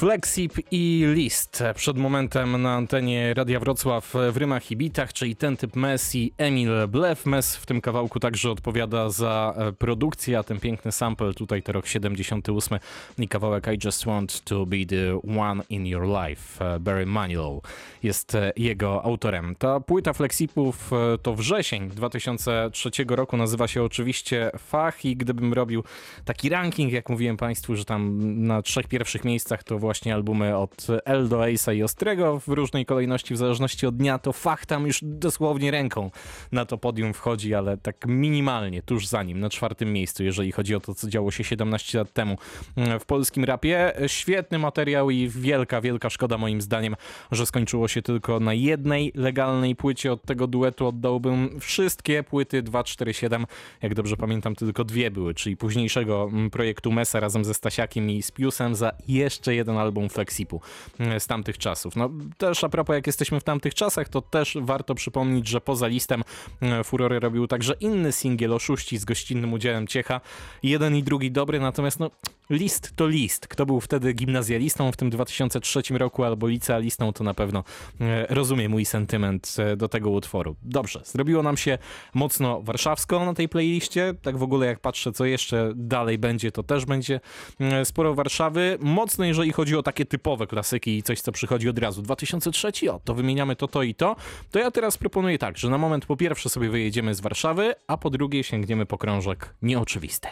[0.00, 5.56] Flexip i List przed momentem na antenie Radia Wrocław w Rymach i Bitach, czyli ten
[5.56, 7.26] typ Mes i Emil Blef.
[7.26, 11.72] Mes w tym kawałku także odpowiada za e, produkcję, a ten piękny sample tutaj to
[11.72, 12.78] rok 78
[13.18, 16.74] i kawałek I Just Want to Be the One in Your Life.
[16.74, 17.62] E, Barry Manilow
[18.02, 19.54] jest e, jego autorem.
[19.58, 20.90] Ta płyta Flexipów
[21.22, 25.84] to wrzesień 2003 roku, nazywa się oczywiście Fach i gdybym robił
[26.24, 30.86] taki ranking, jak mówiłem Państwu, że tam na trzech pierwszych miejscach to właśnie albumy od
[31.04, 34.86] L do Ace'a i Ostrego w różnej kolejności, w zależności od dnia, to Fach tam
[34.86, 36.10] już dosłownie ręką
[36.52, 40.74] na to podium wchodzi, ale tak minimalnie, tuż za nim, na czwartym miejscu, jeżeli chodzi
[40.74, 42.38] o to, co działo się 17 lat temu
[42.76, 43.92] mm, w polskim rapie.
[44.06, 46.96] Świetny materiał i wielka, wielka szkoda moim zdaniem,
[47.32, 50.12] że skończyło się tylko na jednej legalnej płycie.
[50.12, 53.46] Od tego duetu oddałbym wszystkie płyty 247.
[53.82, 58.22] Jak dobrze pamiętam, tylko dwie były, czyli późniejszego mm, projektu Mesa razem ze Stasiakiem i
[58.22, 60.60] z Piusem za jeszcze jeden album Flexipu
[60.98, 61.96] mm, z tamtych czasów.
[61.96, 65.86] No też a propos, jak jesteśmy w tamtych czasach, to też warto przypomnieć, że poza
[65.86, 66.22] listem
[66.60, 70.20] mm, Furory robił także inny singiel Oszuści z gościnnym udziałem Ciecha.
[70.62, 72.10] Jeden i drugi dobry, natomiast no
[72.50, 73.48] list to list.
[73.48, 77.64] Kto był wtedy gimnazjalistą w tym 2003 roku albo licealistą, to na pewno
[78.00, 80.56] e, rozumie mój sentyment e, do tego utworu.
[80.62, 81.78] Dobrze, zrobiło nam się
[82.14, 84.14] mocno warszawsko na tej playliście.
[84.22, 87.20] Tak w ogóle jak patrzę, co jeszcze dalej będzie, to też będzie
[87.60, 88.78] e, sporo Warszawy.
[88.80, 92.02] Mocno, jeżeli chodzi o takie typowe klasyki i coś, co przychodzi od razu.
[92.02, 94.16] 2003, o, to wymieniamy to, to i to.
[94.50, 97.96] To ja teraz proponuję tak, że na moment po pierwsze sobie wyjedziemy z Warszawy, a
[97.96, 100.28] po drugie sięgniemy po krążek nieoczywisty.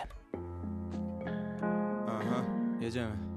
[2.78, 3.27] Aha, jedziemy.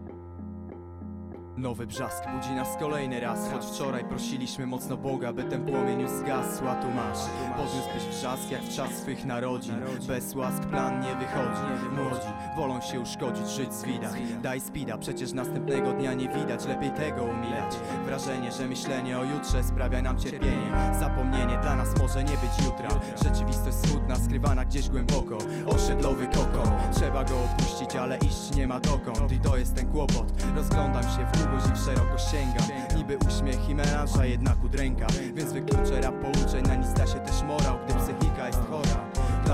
[1.57, 6.67] Nowy brzask budzi nas kolejny raz Choć wczoraj prosiliśmy mocno Boga, by ten płomień zgasł
[6.67, 7.19] A tu masz,
[7.57, 9.75] podniósłbyś brzask jak w czas swych narodzin.
[10.07, 11.91] Bez łask plan nie wychodzi.
[11.91, 16.65] Młodzi wolą się uszkodzić, żyć z widach Daj speeda, przecież następnego dnia nie widać.
[16.65, 17.75] Lepiej tego umilać.
[18.05, 20.71] Wrażenie, że myślenie o jutrze sprawia nam cierpienie.
[20.99, 22.89] Zapomnienie dla nas może nie być jutra.
[23.23, 25.37] Rzeczywistość smutna, skrywana gdzieś głęboko.
[25.65, 29.31] Osiedlowy kokon, trzeba go opuścić, ale iść nie ma dokąd.
[29.31, 30.33] I to jest ten kłopot.
[30.55, 32.65] Rozglądam się w długość i w szeroko sięgam
[32.97, 35.07] Niby uśmiech i melanż, jednak udręka.
[35.33, 39.00] Więc wykluczę rap pouczeń, na nic da się też morał Gdy psychika jest chora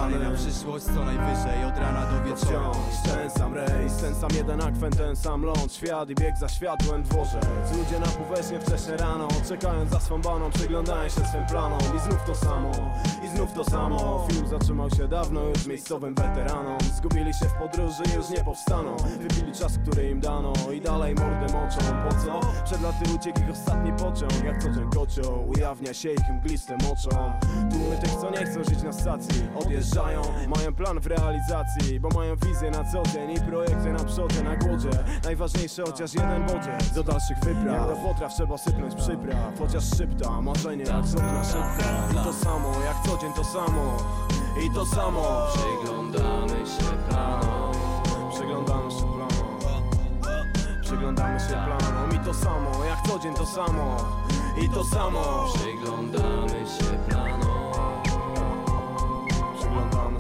[0.08, 2.72] Plany na przyszłość co najwyżej od rana do wieczora.
[3.06, 5.74] Ten sam rejs, ten sam jeden akwen, ten sam ląd.
[5.74, 7.46] Świat i bieg za światłem dworzec.
[7.78, 11.80] Ludzie na powierzchnię wcześnie rano Czekając za swą baną, przyglądają się swym planom.
[11.98, 12.72] I znów to samo,
[13.26, 14.28] i znów to samo.
[14.32, 16.78] Film zatrzymał się dawno już miejscowym weteranom.
[16.98, 18.96] Zgubili się w podróży, już nie powstaną.
[19.20, 20.54] Wypili czas, który im dano.
[20.74, 21.80] I dalej mordę moczą.
[22.10, 22.40] Po co?
[22.66, 24.44] Przed laty uciekł ich ostatni pociąg.
[24.46, 27.34] Jak co dzień kocioł, ujawnia się ich mglistym oczom
[27.72, 29.42] Tłumy tych, co nie chcą żyć na stacji.
[29.56, 29.97] Odjeżdżają,
[30.48, 34.56] mają plan w realizacji Bo mają wizję na co dzień i projekty na przodzie, na
[34.56, 34.90] głodzie.
[35.24, 39.60] Najważniejsze chociaż jeden bodziec Do dalszych wypraw, do potraw trzeba sypnąć przypraw.
[39.60, 42.12] Chociaż szybta, marzenie jak żona szybka.
[42.12, 43.98] I to samo, jak co dzień to samo.
[44.66, 45.48] I to samo.
[45.54, 47.74] Przyglądamy się planom.
[48.34, 49.60] Przyglądamy się planom.
[50.82, 52.16] Przyglądamy się planom.
[52.16, 53.98] I to samo, jak co dzień to samo.
[54.62, 55.46] I to samo.
[55.54, 57.47] Przyglądamy się planom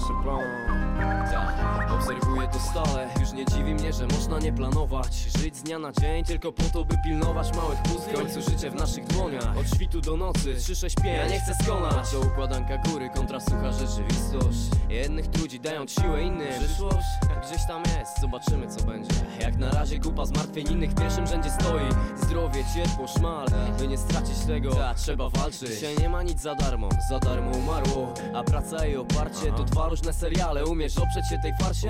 [0.07, 3.09] Przyglądamy się planom Tak, obserwuję to stale.
[3.19, 5.13] Już nie dziwi mnie, że można nie planować.
[5.39, 8.71] Żyć z dnia na dzień tylko po to, by pilnować małych pustych W końcu życie
[8.71, 9.57] w naszych dłoniach.
[9.57, 12.11] Od świtu do nocy, 365 Ja nie chcę skonać.
[12.11, 14.59] To układanka góry kontra sucha rzeczywistość.
[14.89, 16.47] Jednych trudzi dając siłę innym.
[16.59, 17.07] Przyszłość
[17.47, 19.15] gdzieś tam jest, zobaczymy co będzie.
[19.39, 21.89] Jak na razie kupa zmartwień innych w pierwszym rzędzie stoi.
[22.21, 23.47] Zdrowie, ciepło, szmal
[23.79, 25.69] By nie stracić tego, ta, trzeba walczyć.
[25.69, 28.13] Dzisiaj nie ma nic za darmo, za darmo umarło.
[28.35, 30.65] A praca i oparcie to dwa różne seriale.
[30.65, 31.86] Umiesz oprzeć się tej farsie?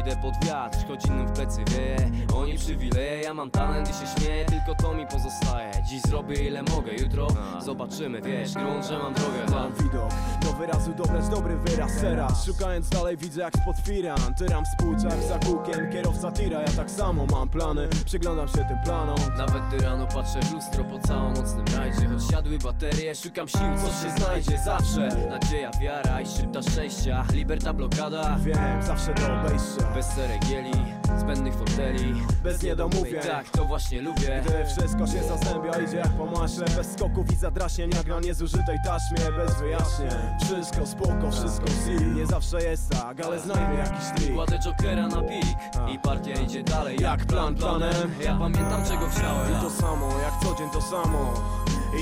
[0.00, 4.20] Idę pod wiatr, choć innym w plecy wieje Oni przywileje, ja mam talent i się
[4.20, 5.72] śmieję Tylko to mi pozostaje.
[5.90, 7.28] Dziś zrobię ile mogę, jutro
[7.60, 10.10] zobaczymy Wiesz, grunt, że mam drogę Mam widok,
[10.42, 15.38] do wyrazu dobrać dobry wyraz teraz Szukając dalej widzę jak spod firan Tyram współczak za
[15.38, 19.16] kółkiem, kierowca tira Ja tak samo mam plany, przyglądam się tym planom.
[19.36, 22.08] Nawet gdy rano patrzę w lustro po całonocnym rajdzie.
[22.08, 25.08] Choć siadły baterie, szukam sił, co się znajdzie zawsze.
[25.30, 27.24] Nadzieja, wiara i szybta szczęścia.
[27.32, 28.38] Liberta, blokada.
[28.38, 30.72] Wiem, zawsze do obejścia Bez ceregieli,
[31.18, 33.22] zbędnych foteli Bez niedomówień.
[33.22, 34.42] Tak, to właśnie lubię.
[34.46, 38.78] Gdy wszystko się zazębia, idzie jak po maśle Bez skoków i zadraśnień, jak na niezużytej
[38.84, 39.32] taśmie.
[39.36, 40.10] Bez wyjaśnień,
[40.44, 44.34] wszystko spoko, wszystko si Nie zawsze jest tak, ale znajdę jakiś trik.
[44.34, 45.56] Kładę jokera na pik
[45.94, 48.14] i partia idzie dalej Jak plan planem.
[48.24, 49.52] Ja pamiętam czego chciałem.
[49.52, 51.34] I to samo, jak co dzień to samo.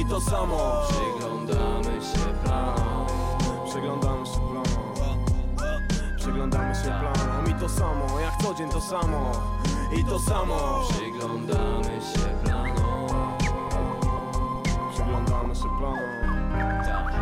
[0.01, 0.83] I to samo.
[0.89, 3.07] Przyglądamy się planom.
[3.69, 4.22] Przyglądamy
[6.43, 7.51] Przyglądamy się planom.
[7.51, 9.33] I to samo, jak co dzień to samo.
[9.97, 10.83] I to samo.
[10.91, 13.09] Przyglądamy się planom.
[14.93, 17.22] Przyglądamy się planom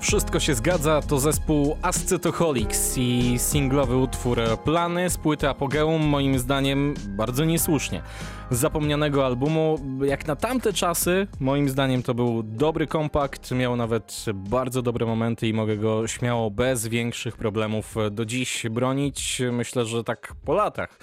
[0.00, 6.94] Wszystko się zgadza, to zespół Ascetoholics i singlowy utwór Plany z płyty Apogeum, moim zdaniem
[7.08, 8.02] bardzo niesłusznie.
[8.50, 14.24] Z zapomnianego albumu, jak na tamte czasy, moim zdaniem to był dobry kompakt, miał nawet
[14.34, 19.42] bardzo dobre momenty i mogę go śmiało bez większych problemów do dziś bronić.
[19.52, 20.98] Myślę, że tak po latach.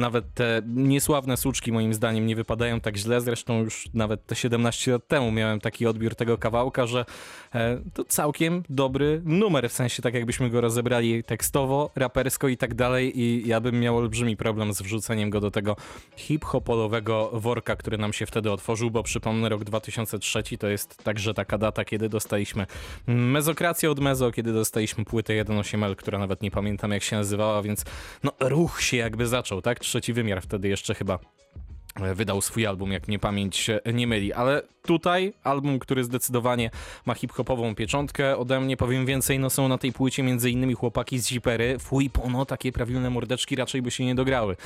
[0.00, 4.92] Nawet te niesławne suczki moim zdaniem nie wypadają tak źle, zresztą już nawet te 17
[4.92, 7.04] lat temu miałem taki odbiór tego kawałka, że
[7.54, 12.74] e, to całkiem dobry numer, w sensie tak jakbyśmy go rozebrali tekstowo, rapersko i tak
[12.74, 15.76] dalej i ja bym miał olbrzymi problem z wrzuceniem go do tego
[16.16, 21.58] hip-hopolowego worka, który nam się wtedy otworzył, bo przypomnę rok 2003 to jest także taka
[21.58, 22.66] data, kiedy dostaliśmy
[23.06, 27.84] mezokrację od Mezo, kiedy dostaliśmy płytę 1.8L, która nawet nie pamiętam jak się nazywała, więc
[28.24, 29.78] no ruch się jakby zaczął, tak?
[29.90, 31.18] Trzeci wymiar wtedy jeszcze chyba
[32.14, 36.70] wydał swój album, jak mnie pamięć nie myli, ale tutaj album, który zdecydowanie
[37.06, 41.26] ma hip-hopową pieczątkę, ode mnie powiem więcej, no są na tej płycie innymi chłopaki z
[41.26, 44.56] Zipery, fuj pono, takie prawilne mordeczki raczej by się nie dograły,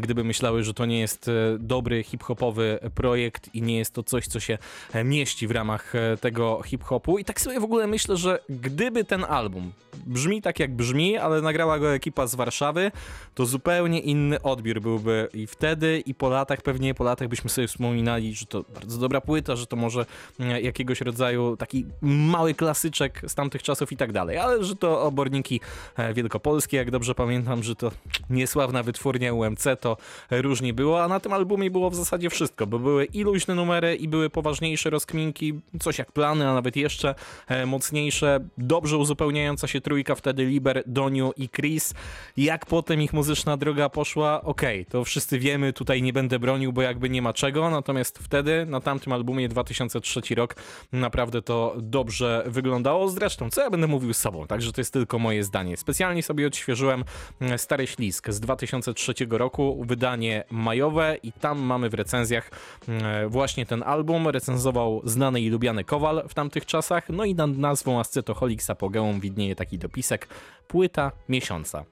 [0.00, 4.26] gdyby myślały, że to nie jest e, dobry hip-hopowy projekt i nie jest to coś,
[4.26, 4.58] co się
[4.92, 7.18] e, mieści w ramach e, tego hip-hopu.
[7.18, 9.72] I tak sobie w ogóle myślę, że gdyby ten album
[10.06, 12.90] brzmi tak jak brzmi, ale nagrała go ekipa z Warszawy,
[13.34, 17.68] to zupełnie inny odbiór byłby i wtedy i po latach, pewnie po latach byśmy sobie
[17.68, 20.06] wspominali, że to bardzo dobra płyta, że to może
[20.40, 25.02] e, jakiegoś rodzaju taki mały klasyczek z tamtych czasów i tak dalej, ale że to
[25.02, 25.60] oborniki
[25.96, 27.90] e, wielkopolskie, jak dobrze pamiętam, że to
[28.30, 29.96] niesławna wytwórnia UMC, to
[30.30, 33.96] różnie było, a na tym albumie było w zasadzie wszystko, bo były i luźne numery,
[33.96, 37.14] i były poważniejsze rozkminki, coś jak plany, a nawet jeszcze
[37.48, 41.94] e, mocniejsze, dobrze uzupełniająca się trójka wtedy Liber, Doniu i Chris.
[42.36, 46.82] Jak potem ich muzyczna droga poszła, okej, to wszyscy wiemy, tutaj nie będę bronił, bo
[46.82, 50.54] jakby nie ma czego, natomiast wtedy, na tamtym albumie 2003 rok,
[50.92, 53.08] naprawdę to dobrze wyglądało.
[53.08, 55.76] Zresztą, co ja będę mówił z sobą, także to jest tylko moje zdanie.
[55.76, 57.04] Specjalnie sobie odświeżyłem
[57.40, 62.50] mm, Stary Ślisk z 2003 roku, wydanie majowe i tam mamy w recenzjach
[62.88, 64.28] mm, właśnie ten album.
[64.28, 69.56] Recenzował znany i lubiany Kowal w tamtych czasach, no i nad nazwą Ascetoholics Apogeum widnieje
[69.56, 70.28] taki dopisek
[70.68, 71.84] płyta miesiąca.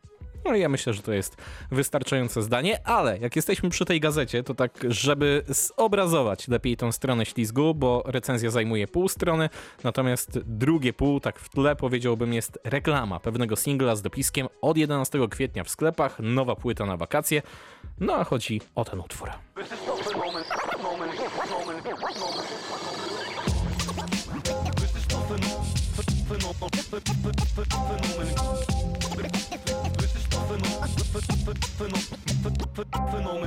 [0.45, 1.37] No ja myślę, że to jest
[1.71, 7.27] wystarczające zdanie, ale jak jesteśmy przy tej gazecie, to tak, żeby zobrazować lepiej tą stronę
[7.27, 9.49] ślizgu, bo recenzja zajmuje pół strony,
[9.85, 15.29] natomiast drugie pół, tak w tle powiedziałbym, jest reklama pewnego singla z dopiskiem od 11
[15.31, 17.43] kwietnia w sklepach, nowa płyta na wakacje,
[18.01, 19.31] no a chodzi o ten utwór.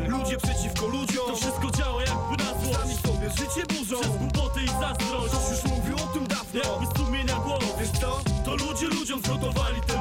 [0.08, 1.26] Ludzie przeciwko ludziom.
[1.28, 4.02] To wszystko działa jakby na złość Sami sobie życie burzą.
[4.02, 5.34] Przez głupoty i zazdrość.
[5.34, 6.60] Ktoś już mówił o tym dawno.
[6.63, 8.22] Jakby sumienia głos Wiesz co?
[8.46, 9.94] To ludzie ludziom zgotowali Na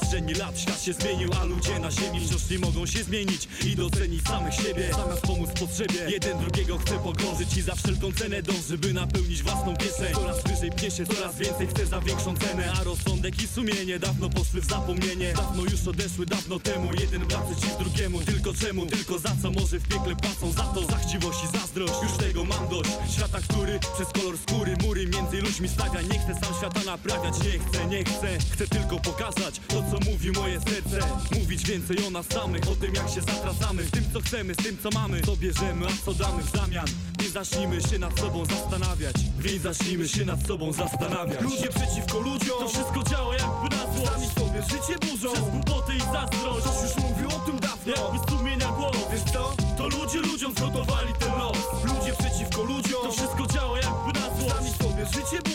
[0.00, 3.76] przestrzeni lat świat się zmienił, a ludzie na ziemi wciąż nie mogą się zmienić i
[3.76, 8.78] docenić samych siebie Zamiast pomóc potrzebie, jeden drugiego chce pogrążyć i za wszelką cenę dąży,
[8.78, 10.14] by napełnić własną kieszeń.
[10.14, 14.30] Coraz wyżej pnie się, coraz więcej chce za większą cenę A rozsądek i sumienie dawno
[14.30, 15.32] poszły w zapomnienie.
[15.36, 19.50] Dawno już odeszły, dawno temu, jeden brat przeciw drugiemu Tylko czemu, tylko za co?
[19.50, 23.38] Może w piekle płacą za to Za chciwość i zazdrość, już tego mam dość Świata,
[23.48, 26.02] który przez kolor skóry mury między ludźmi stawia.
[26.02, 28.38] Nie chcę sam świata naprawiać, nie chcę, nie chcę.
[28.52, 30.98] Chcę tylko pokazać to, co mówi moje serce.
[31.40, 33.82] Mówić więcej o nas samych, o tym jak się zatracamy.
[33.84, 36.86] Z tym, co chcemy, z tym, co mamy Co bierzemy, a co damy w zamian.
[37.22, 39.14] Nie zacznijmy się nad sobą zastanawiać.
[39.38, 41.40] Więc zacznijmy się nad sobą zastanawiać.
[41.40, 42.58] Ludzie przeciwko ludziom.
[42.58, 45.32] To wszystko działa jakby na Sami złość sobie życie burzą.
[45.32, 46.66] Przez głupoty i zazdrość.
[46.66, 47.92] Ktoś już mówił o tym dawno.
[47.92, 49.56] Jakby sumienia głos Wiesz co?
[49.78, 51.58] To ludzie ludziom zgotowali ten los.
[51.84, 53.02] Ludzie przeciwko ludziom.
[53.02, 55.49] To wszystko działa jakby na Sami złość sobie życie burzą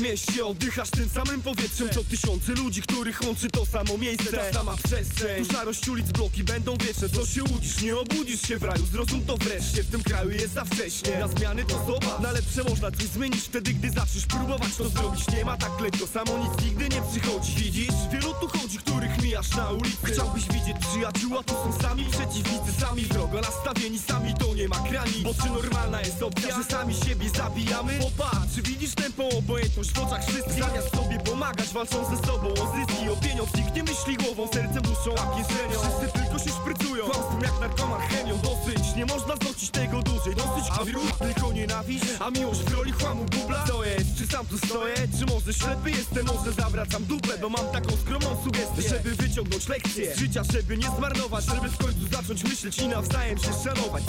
[0.00, 4.36] mieście, oddychasz tym samym powietrzem Co tysiące ludzi, których łączy to samo miejsce.
[4.36, 5.46] Ta sama przestrzeń.
[5.46, 7.08] Tu szarość ulic, bloki będą wieczne.
[7.08, 8.86] Co się łudzisz, nie obudzisz się w raju.
[8.86, 11.18] Zrozum to wreszcie, w tym kraju jest za wcześnie.
[11.18, 15.28] Na zmiany to zobacz, na lepsze można coś zmienić Wtedy, gdy zaczniesz próbować to zrobić.
[15.28, 17.54] Nie ma tak lekko, samo nic nigdy nie przychodzi.
[17.56, 17.94] Widzisz?
[18.12, 19.96] Wielu tu chodzi, których mijasz na ulicy.
[20.04, 22.80] Chciałbyś widzieć przyjaciół, a tu są sami przeciwnicy.
[22.80, 26.94] Sami wrogo nastawieni, sami to nie ma granic Bo czy normalna jest opcja, że sami
[26.94, 27.98] siebie zabijamy?
[27.98, 32.76] Popatrz, czy widzisz tępą obojętność w oczach wszystkich Zamiast sobie pomagać, walczą ze sobą o
[32.76, 33.54] zyski, o pieniądz.
[33.54, 38.00] Nikt nie myśli głową, sercem, duszą, a kieszenią Wszyscy tylko się szprycują, kłamstwem jak narkoman
[38.00, 42.72] chemią Dosyć, nie można znosić tego dłużej Dosyć, a wróg, tylko nienawiść A miłość w
[42.74, 43.64] roli chłamu bubla.
[43.68, 46.26] Co jest, czy sam tu stoję, czy może ślepy jestem?
[46.26, 50.90] Może zawracam dupę, bo mam taką skromną sugestię Żeby wyciągnąć lekcje z życia, żeby nie
[50.98, 54.02] zmarnować Żeby w końcu zacząć myśleć i nawzajem się szanować,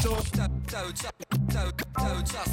[0.71, 1.12] co?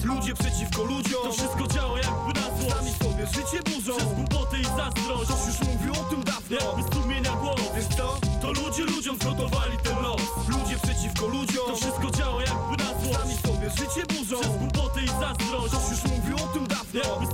[0.04, 1.22] Ludzie przeciwko ludziom.
[1.22, 3.96] To wszystko działa jakby na Sami złość sobie życie burzą.
[3.96, 5.24] Przez głupoty i zazdrość.
[5.24, 6.56] Ktoś już mówił o tym dawno.
[6.56, 8.18] Jakby sumienia głos Wiesz co?
[8.42, 10.22] To ludzie ludziom zgotowali ten los.
[10.48, 11.66] Ludzie przeciwko ludziom.
[11.66, 14.40] To wszystko działa jakby na Sami złość sobie życie burzą.
[14.40, 15.74] Przez głupoty i zazdrość.
[15.74, 17.00] Ktoś już mówił o tym dawno.
[17.00, 17.26] Jakby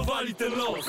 [0.00, 0.86] zgotowali ten los.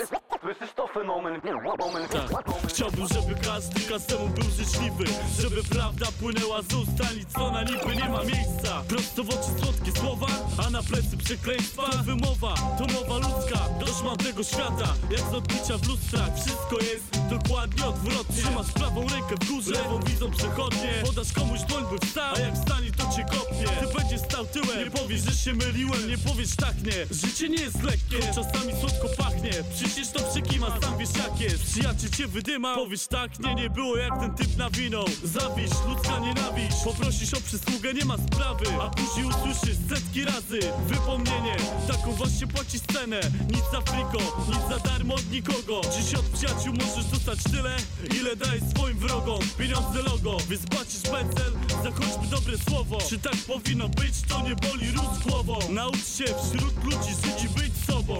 [2.12, 2.44] Tak.
[2.68, 5.04] Chciałbym, żeby każdy każdemu był życzliwy
[5.40, 8.84] Żeby prawda płynęła z ust, a nic co na niby nie ma miejsca.
[8.88, 10.28] Prosto w oczy słodkie słowa,
[10.68, 11.84] a na plecy przekleństwa.
[11.90, 16.30] To wymowa, to mowa ludzka Dość mam tego świata, jak z odbicia w lustrach.
[16.36, 18.44] Wszystko jest dokładnie odwrotnie.
[18.44, 20.94] Trzymasz prawą rękę w górze, lewą widzą przechodnie.
[21.06, 23.66] Podasz komuś dłoń by wstał, a jak wstanie to cię kopnie.
[23.80, 26.10] Ty będziesz stał tyłem, nie powiesz, że się myliłem.
[26.10, 28.20] Nie powiesz tak nie, życie nie jest lekkie.
[28.36, 31.64] Czasami słodko pachnie, przecież to przekima, sam wiesz jak jest.
[31.64, 36.78] Przyjaciel cię wydyma, powiesz tak, nie, nie było jak ten typ nawinął Zawiść, ludzka nienawiść,
[36.84, 38.66] poprosisz o przysługę, nie ma sprawy.
[38.82, 41.56] A później usłyszysz setki razy wypomnienie.
[41.88, 45.82] Taką właśnie płacisz cenę, nic za friko, nic za darmo od nikogo.
[45.96, 47.76] Dziś od przyjaciół możesz dostać tyle,
[48.20, 49.40] ile dajesz swoim wrogom?
[49.58, 52.98] Pieniądze logo, więc płacisz pecel za choćby dobre słowo.
[53.10, 55.60] Czy tak powinno być, to nie boli ród głową.
[55.70, 58.20] Naucz się wśród ludzi żyć być sobą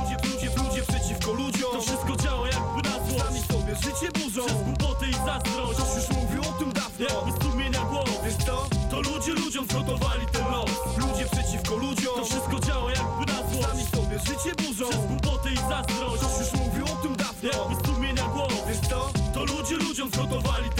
[0.00, 1.72] ludzie, ludzie, ludzie przeciwko ludziom.
[1.72, 3.24] To wszystko działa jakby na złość.
[3.24, 4.42] Sami sobie życie burzą.
[4.46, 5.74] Przez głupoty i zazdrość.
[5.78, 7.06] Ktoś już mówił o tym dawno.
[7.08, 8.10] Jakby sumienia głos.
[8.24, 8.56] Wiesz co?
[8.90, 10.70] To ludzie ludziom zgotowali ten los.
[10.96, 12.14] Ludzie przeciwko ludziom.
[12.16, 13.66] To wszystko działa jakby na złość.
[13.68, 14.88] Sami sobie życie burzą.
[14.90, 16.22] Przez głupoty i zazdrość.
[16.22, 17.48] Ktoś już mówił o tym dawno.
[17.52, 18.52] Jakby sumienia głos.
[18.68, 19.10] Wiesz co?
[19.34, 20.79] To ludzie ludziom zgotowali ten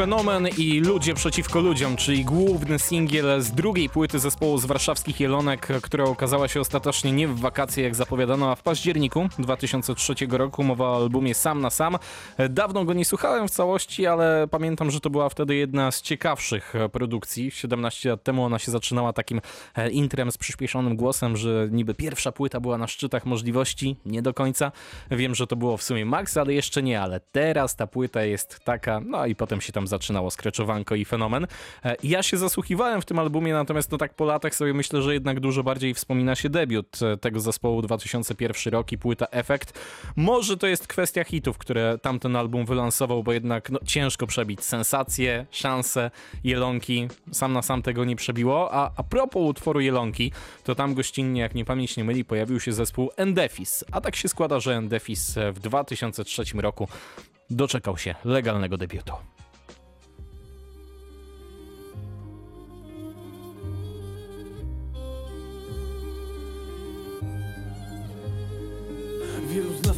[0.00, 5.68] Fenomen i Ludzie przeciwko ludziom, czyli główny singiel z drugiej płyty zespołu z warszawskich Jelonek,
[5.82, 10.62] która okazała się ostatecznie nie w wakacje, jak zapowiadano, a w październiku 2003 roku.
[10.62, 11.96] Mowa o albumie Sam na Sam.
[12.50, 16.74] Dawno go nie słuchałem w całości, ale pamiętam, że to była wtedy jedna z ciekawszych
[16.92, 17.50] produkcji.
[17.50, 19.40] 17 lat temu ona się zaczynała takim
[19.74, 24.34] e, intrem z przyspieszonym głosem, że niby pierwsza płyta była na szczytach możliwości, nie do
[24.34, 24.72] końca.
[25.10, 28.60] Wiem, że to było w sumie maks, ale jeszcze nie, ale teraz ta płyta jest
[28.64, 31.46] taka, no i potem się tam zaczynało skreczowanko i fenomen.
[31.84, 35.14] E, Ja się zasłuchiwałem w tym albumie, natomiast no tak po latach sobie myślę, że
[35.14, 39.78] jednak dużo bardziej wspomina się debiut e, tego zespołu 2001 rok i płyta Efekt.
[40.16, 45.46] Może to jest kwestia hitów, które tamten album wylansował, bo jednak no, ciężko przebić sensacje,
[45.50, 46.10] szanse,
[46.44, 47.08] Jelonki.
[47.32, 48.72] Sam na sam tego nie przebiło.
[48.72, 50.32] A a propos utworu Jelonki,
[50.64, 53.84] to tam gościnnie, jak nie pamięć nie myli, pojawił się zespół Endefis.
[53.92, 56.88] A tak się składa, że Endefis w 2003 roku
[57.50, 59.12] doczekał się legalnego debiutu.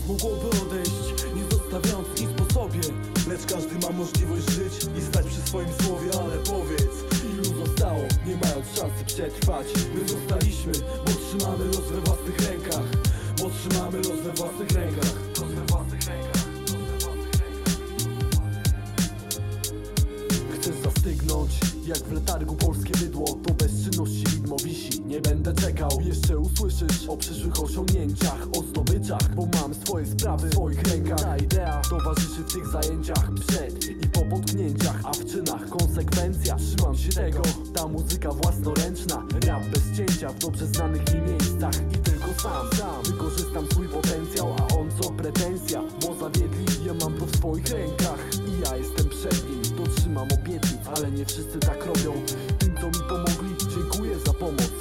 [0.08, 2.80] Mogłoby odejść, nie zostawiając nic po sobie
[3.28, 6.94] Lecz każdy ma możliwość żyć i stać przy swoim słowie Ale powiedz,
[7.24, 10.72] ilu zostało, nie mając szansy przetrwać My zostaliśmy,
[11.06, 12.88] bo trzymamy los we własnych rękach
[13.38, 15.12] Bo trzymamy los we własnych rękach
[20.54, 21.52] Chcesz zastygnąć,
[21.86, 22.56] jak w letargu
[25.12, 25.90] nie będę czekał.
[26.00, 31.20] Jeszcze usłyszysz o przyszłych osiągnięciach O zdobyczach, bo mam swoje sprawy w swoich rękach.
[31.20, 36.56] Ta idea towarzyszy w tych zajęciach Przed i po potknięciach, a w czynach konsekwencja.
[36.56, 37.42] Trzymam się tego,
[37.74, 39.26] ta muzyka własnoręczna.
[39.46, 44.56] Rap bez cięcia w dobrze znanych mi miejscach I tylko sam, sam wykorzystam swój potencjał
[44.58, 49.08] A on co pretensja, bo zawiedli Ja mam to w swoich rękach i ja jestem
[49.08, 49.76] przed nim.
[49.76, 52.12] Dotrzymam obietnic, ale nie wszyscy tak robią.
[52.58, 54.71] Tym co mi pomogli, dziękuję za pomoc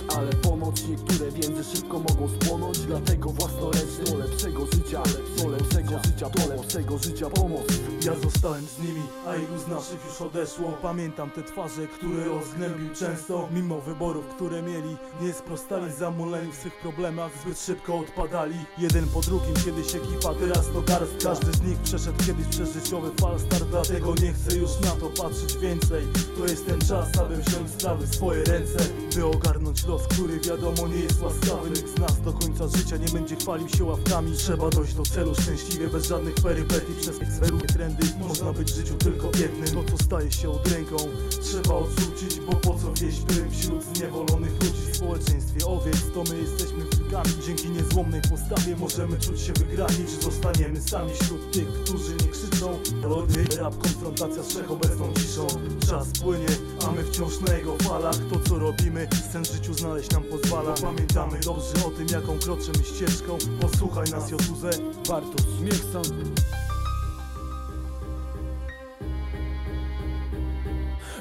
[0.92, 1.20] Ale ponoć
[1.64, 4.03] szybko mogą spłonąć Dlatego własnoręcznie.
[4.12, 5.03] Do lepszego życia
[5.38, 7.62] Do lepszego życia, do lepszego życia pomoc.
[8.05, 10.72] Ja zostałem z nimi, a ilu z naszych już odeszło.
[10.82, 13.49] Pamiętam te twarze, które rozgnębił często.
[13.53, 18.55] Mimo wyborów, które mieli Nie sprostali zamuleni w swych problemach Zbyt szybko odpadali.
[18.78, 23.12] Jeden po drugim, kiedyś ekipa, teraz to garst Każdy z nich przeszedł kiedyś przez życiowy
[23.22, 26.03] falstart Dlatego nie chcę już na to patrzeć więcej.
[26.38, 28.78] To jest ten czas, aby wziąć sprawy w swoje ręce
[29.16, 33.08] By ogarnąć los, który wiadomo nie jest łaskawy Nikt z nas do końca życia nie
[33.08, 34.38] będzie chwalił się ławkami.
[34.38, 36.93] Trzeba dojść do celu szczęśliwie, bez żadnych perypetii.
[37.02, 40.97] Przez zeruje trendy, można być w życiu tylko biednym To co staje się od ręką,
[41.41, 46.41] trzeba odrzucić Bo po co wieść prym wśród zniewolonych ludzi W społeczeństwie owiec, to my
[46.41, 47.01] jesteśmy
[47.45, 52.80] Dzięki niezłomnej postawie możemy czuć się wygrani Czy zostaniemy sami wśród tych, którzy nie krzyczą.
[53.01, 55.47] Melody, rap, konfrontacja z wszechobecną ciszą.
[55.89, 56.47] Czas płynie,
[56.88, 58.16] a my wciąż na jego falach.
[58.30, 60.74] To co robimy, sen w życiu znaleźć nam pozwala.
[60.82, 63.38] Pamiętamy dobrze o tym, jaką kroczymy ścieżką.
[63.62, 64.70] Posłuchaj nas Jotuze,
[65.07, 66.03] Bartosz Miechson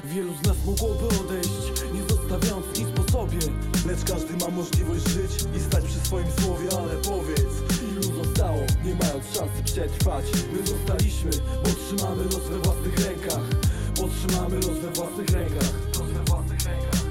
[0.05, 3.39] Wielu z nas mogłoby odejść, nie zostawiając nic sobie.
[3.85, 8.95] Lecz każdy ma możliwość żyć i stać przy swoim słowie Ale powiedz, ilu zostało, nie
[8.95, 10.25] mając szansy przetrwać?
[10.53, 11.31] My zostaliśmy,
[11.63, 13.45] bo trzymamy los we własnych rękach.
[13.95, 15.73] Bo trzymamy los we własnych rękach.
[15.99, 17.01] Los we własnych rękach,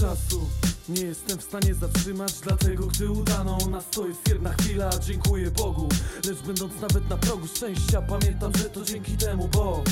[0.00, 0.48] Czasu
[0.88, 5.88] nie jestem w stanie zatrzymać, dlatego gdy udaną nas to jest jedna chwila Dziękuję Bogu,
[6.28, 9.82] lecz będąc nawet na progu szczęścia Pamiętam, że to dzięki temu, bo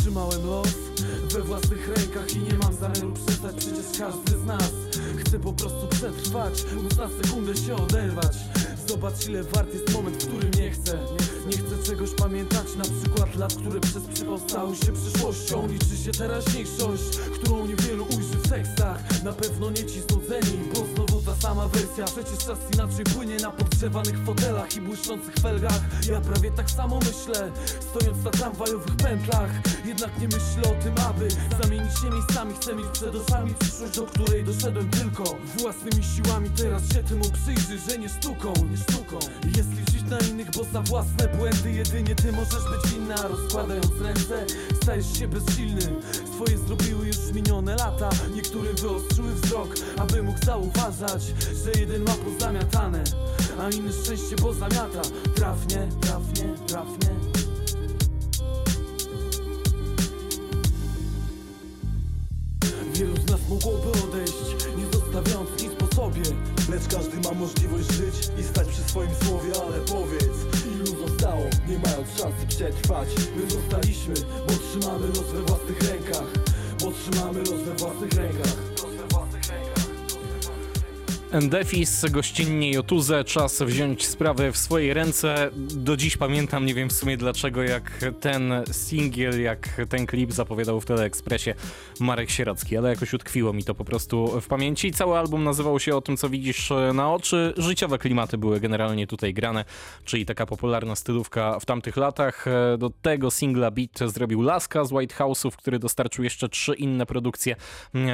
[0.00, 0.68] Trzymałem los
[1.32, 4.72] we własnych rękach i nie mam zamiaru przestać Przecież każdy z nas
[5.18, 8.36] chce po prostu przetrwać Móc na sekundę się oderwać.
[8.88, 10.98] Zobacz ile wart jest moment, w którym nie chcę
[11.46, 15.68] Nie chcę czegoś pamiętać, na przykład lat, które przez przypał stały się przyszłością.
[15.68, 21.36] Liczy się teraźniejszość, którą niewielu ujrzy tekstach Na pewno nie ci znudzeni, bo znowu ta
[21.36, 22.04] sama wersja.
[22.04, 25.80] Przecież czas inaczej płynie na podgrzewanych fotelach i błyszczących felgach.
[26.10, 27.50] Ja prawie tak samo myślę,
[27.90, 29.50] stojąc na tramwajowych pętlach.
[29.84, 31.28] Jednak nie myślę o tym, aby
[31.62, 32.54] zamienić się miejscami.
[32.60, 35.24] Chcę mieć przed oczami przyszłość, do której doszedłem tylko.
[35.58, 39.18] Własnymi siłami teraz się temu przyjrzy, że nie sztuką, nie sztuką.
[39.44, 44.46] Liczyć na innych, bo za własne błędy Jedynie ty możesz być winna, rozkładając ręce
[44.82, 45.82] Stajesz się bezsilny,
[46.34, 48.10] swoje zrobiły już minione lata.
[48.34, 51.22] Niektórym wyostrzyły wzrok, aby mógł zauważać
[51.64, 53.04] Że jeden ma pozamiatane,
[53.60, 55.02] a inny szczęście pozamiata.
[55.34, 57.10] Trafnie, trafnie, trafnie.
[62.92, 66.22] Wielu z nas mogłoby odejść, nie zostawiając nic sobie.
[66.70, 71.78] Lecz każdy ma możliwość żyć i stać przy swoim słowie Ale powiedz, ilu zostało, nie
[71.78, 73.08] mając szansy przetrwać?
[73.36, 74.14] My zostaliśmy,
[74.48, 76.30] bo trzymamy los we własnych rękach.
[76.80, 78.79] Bo trzymamy los we własnych rękach
[81.32, 85.50] Endefis, gościnnie Jotuze, czas wziąć sprawę w swoje ręce.
[85.56, 90.80] Do dziś pamiętam, nie wiem w sumie dlaczego, jak ten singiel, jak ten klip zapowiadał
[90.80, 91.54] w Teleekspresie
[92.00, 94.92] Marek Sieracki, ale jakoś utkwiło mi to po prostu w pamięci.
[94.92, 97.54] Cały album nazywał się O tym, co widzisz na oczy.
[97.56, 99.64] Życiowe klimaty były generalnie tutaj grane,
[100.04, 102.44] czyli taka popularna stylówka w tamtych latach.
[102.78, 107.56] Do tego singla beat zrobił Laska z White House'ów, który dostarczył jeszcze trzy inne produkcje.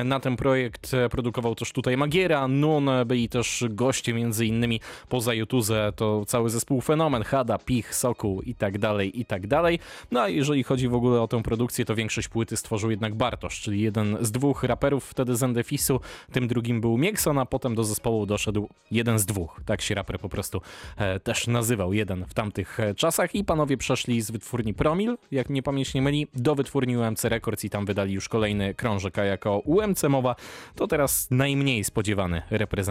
[0.05, 5.93] Na ten projekt produkował też tutaj Magiera, Nun, byli też goście między innymi poza Jutuze,
[5.97, 9.79] to cały zespół Fenomen, Hada, Pich, Sokół i tak dalej, i tak dalej.
[10.11, 13.61] No a jeżeli chodzi w ogóle o tę produkcję, to większość płyty stworzył jednak Bartosz,
[13.61, 16.01] czyli jeden z dwóch raperów wtedy z Endefisu,
[16.33, 20.19] tym drugim był Miekson, a potem do zespołu doszedł jeden z dwóch, tak się raper
[20.19, 20.61] po prostu
[20.97, 23.35] e, też nazywał, jeden w tamtych e, czasach.
[23.35, 27.65] I panowie przeszli z wytwórni Promil, jak mnie pamięć nie myli, do wytwórni UMC Records
[27.65, 30.37] i tam wydali już kolejny krążek, a jako UMC mowa,
[30.75, 32.43] to teraz najmniej spodziewany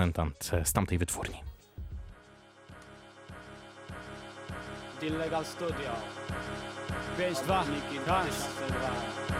[0.05, 1.41] reprezentant z tamtej wytwórni.
[5.01, 5.91] Illegal Studio.
[7.19, 7.63] 5-2,
[8.07, 8.47] raz,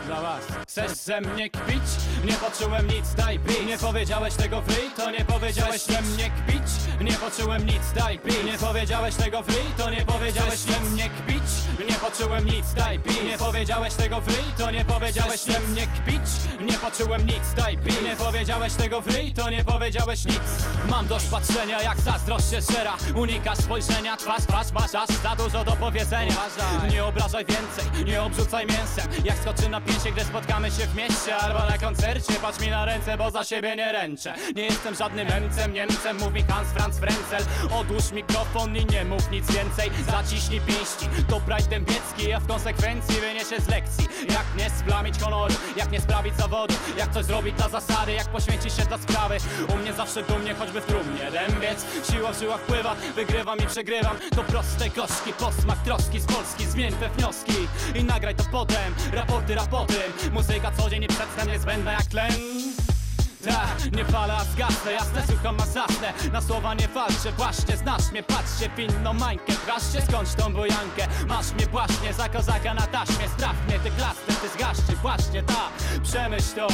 [0.05, 0.43] dla was.
[0.67, 1.83] Chcesz ze mnie kpić?
[2.25, 3.65] Nie poczułem nic, daj pić.
[3.67, 6.61] Nie powiedziałeś tego free, to nie powiedziałeś ze mnie kpić.
[7.01, 8.43] Nie poczułem nic, daj pić.
[8.45, 11.41] Nie powiedziałeś tego free, to nie powiedziałeś ze mnie kpić.
[11.89, 13.21] Nie poczułem nic, daj pić.
[13.23, 16.21] Nie powiedziałeś tego free, to nie powiedziałeś ze mnie kpić.
[16.61, 18.01] Nie poczułem nic, daj pić.
[18.03, 20.39] Nie powiedziałeś tego free, to nie powiedziałeś nic.
[20.89, 25.63] Mam dość patrzenia jak zazdrość się żera Unikasz spojrzenia, twarz, twarz, masz aż za dużo
[25.63, 26.33] do powiedzenia.
[26.91, 29.25] Nie obrażaj więcej, nie obrzucaj mięsem.
[29.25, 32.86] Jak skoczy na pięcie, gdy spotkamy się w mieście Albo na koncercie, patrz mi na
[32.86, 34.33] ręce, bo za siebie nie ręczę.
[34.55, 37.43] Nie jestem żadnym Niemcem, Niemcem, mówi Hans Franz Frenzel.
[37.79, 39.91] Odłóż mikrofon i nie mów nic więcej.
[40.11, 44.07] Zaciśnij pięści, to Pride Dębiecki A w konsekwencji wyniesie z lekcji
[44.57, 46.73] nie splamić honoru, jak nie sprawić zawodu.
[46.97, 49.37] Jak coś zrobić dla zasady, jak poświęcić się dla sprawy.
[49.73, 51.31] U mnie zawsze dumnie, choćby w trumnie.
[51.31, 56.65] Dębiec, siła w żyłach pływa Wygrywam i przegrywam, to proste gorzki Posmak troski z Polski,
[56.65, 61.91] zmień te wnioski I nagraj to potem, raporty rapotem Muzyka co dzień i przedtem niezbędna
[61.91, 62.31] jak tlen
[63.45, 66.13] tak, nie palę, a zgasnę, jasne, słucham, a zasnę.
[66.31, 71.07] Na słowa nie walczę, właśnie, znasz mnie, patrzcie Winną mańkę, wraszcie, skądś tą bojankę.
[71.27, 75.69] Masz mnie właśnie, za kozaka na taśmie Strach mnie, ty klasny, ty zgaszczy, właśnie ta.
[76.03, 76.67] Przemyśl to,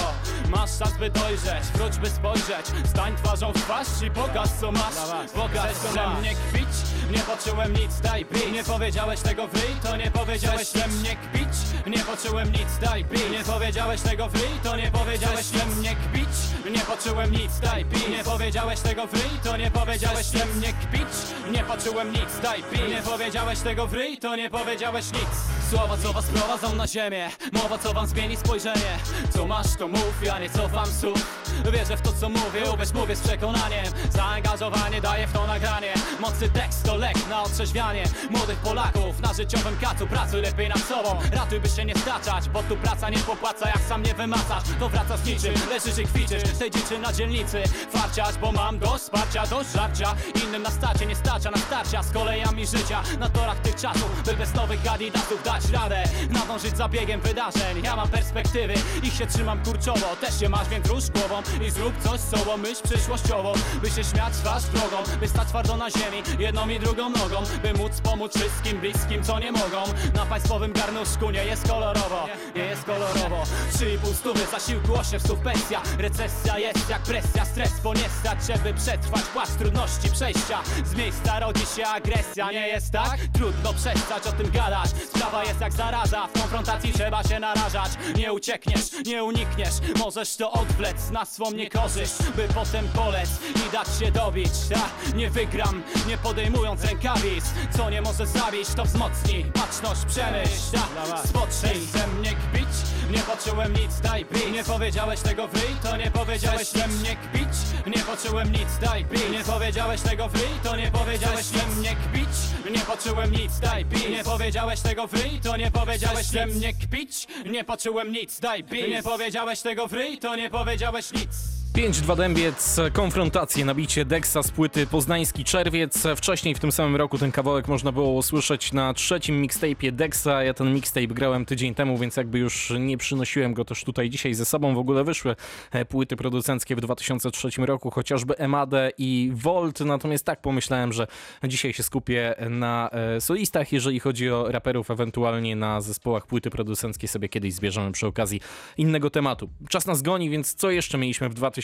[0.49, 4.95] masz czas by dojrzeć Wróć by spojrzeć, stań twarzą w twarz I pokaż co masz,
[5.34, 6.19] pokaż co masz.
[6.19, 6.67] mnie kpić,
[7.11, 11.47] nie poczułem nic, daj pi Nie powiedziałeś tego free, to nie powiedziałeś ze mnie kpić.
[11.88, 16.28] Nie poczułem nic, daj pi Nie powiedziałeś tego free, to nie powiedziałeś ze mnie kpić
[16.70, 21.07] nie poczułem nic, daj pi Nie powiedziałeś tego free, to nie powiedziałeś ze mnie kpić.
[21.51, 25.30] Nie poczułem nic, daj pi Nie powiedziałeś tego free, to nie powiedziałeś nic.
[25.70, 27.30] Słowa co was prowadzą na ziemię.
[27.51, 28.97] Mowa co wam zmieni spojrzenie.
[29.34, 31.43] Co masz to mów, ja nie cofam słów.
[31.74, 33.86] Wierzę w to co mówię, uwierz mówię z przekonaniem.
[34.09, 35.93] Zaangażowanie daje w to nagranie.
[36.20, 38.03] Mocny tekst to lek na otrzeźwianie.
[38.30, 42.64] Młodych Polaków na życiowym kacu Pracuj lepiej nad sobą, ratuj by się nie staczać Bo
[42.64, 44.64] tu praca nie popłaca, jak sam nie wymacasz.
[44.80, 47.64] To wraca z niczym, leżysz i kwiczysz Tej dziczy na dzielnicy.
[47.91, 50.16] Farciarz, bo mam do wsparcia, do żarcia.
[50.43, 54.34] Innym na starcie nie starcza na starcia Z kolejami życia, na torach tych czasów By
[54.34, 56.04] bez nowych adidasów dać radę.
[56.30, 57.84] Nadążyć za biegiem wydarzeń.
[57.84, 58.74] Ja mam perspektywy,
[59.04, 60.16] ich się trzymam kurczowo.
[60.22, 64.04] Też się masz, więc rusz głową I zrób coś z sobą, myśl przyszłościowo By się
[64.04, 64.97] śmiać twarz drogą.
[65.20, 67.43] By stać twardo na ziemi, jedną i drugą nogą.
[67.62, 69.84] By móc pomóc wszystkim bliskim, co nie mogą.
[70.14, 73.43] Na państwowym garnuszku nie jest kolorowo Nie jest kolorowo.
[73.74, 78.10] Trzy i pół stówy zasiłku, osiem stów pensja Recesja jest jak presja, stres, bo nie
[78.20, 80.60] stać Żeby przetrwać płaszcz trudności przejścia.
[80.86, 83.20] Z miejsca rodzi się agresja, nie jest tak?
[83.34, 84.89] Trudno przestać o tym gadać.
[85.16, 87.92] Sprawa jest jak zaraza, w konfrontacji trzeba się narażać.
[88.16, 93.30] Nie uciekniesz, nie unikniesz Możesz to odwlec na swą niekorzyść By potem polec
[93.68, 94.52] i dać się dobić.
[94.74, 97.46] Ta, nie wygram, nie podejmując rękawic.
[97.78, 102.68] Co nie może zabić, to wzmocni Baczność, przemyśl, ta, spotrzyj Ze mnie kpić,
[103.12, 107.95] nie poczułem nic, daj Nie powiedziałeś tego free, to nie powiedziałeś ze mnie kpić?
[107.95, 109.32] Nie poczułem nic, daj pi.
[109.32, 112.27] Nie powiedziałeś tego free, to nie powiedziałeś ze mnie kpić.
[112.71, 114.11] Nie poczułem nic, daj pi.
[114.11, 117.27] Nie powiedziałeś tego free, to nie powiedziałeś ze mnie kpić.
[117.45, 118.89] Nie poczułem nic, daj pi.
[118.89, 124.88] Nie powiedziałeś tego free, to nie powiedziałeś nic 5-2 Dębiec, konfrontacje, nabicie Dexa z płyty
[124.88, 126.03] Poznański Czerwiec.
[126.15, 130.43] Wcześniej w tym samym roku ten kawałek można było usłyszeć na trzecim mixtape'ie Dexa.
[130.43, 134.34] Ja ten mixtape grałem tydzień temu, więc jakby już nie przynosiłem go też tutaj dzisiaj
[134.34, 134.76] ze sobą.
[134.76, 135.36] W ogóle wyszły
[135.72, 139.80] e, płyty producenckie w 2003 roku, chociażby Emade i Volt.
[139.80, 141.07] Natomiast tak pomyślałem, że
[141.43, 147.07] dzisiaj się skupię na e, solistach, jeżeli chodzi o raperów, ewentualnie na zespołach płyty producenckie
[147.07, 148.41] sobie kiedyś zbierzemy przy okazji
[148.78, 149.49] innego tematu.
[149.69, 151.61] Czas nas goni, więc co jeszcze mieliśmy w 2003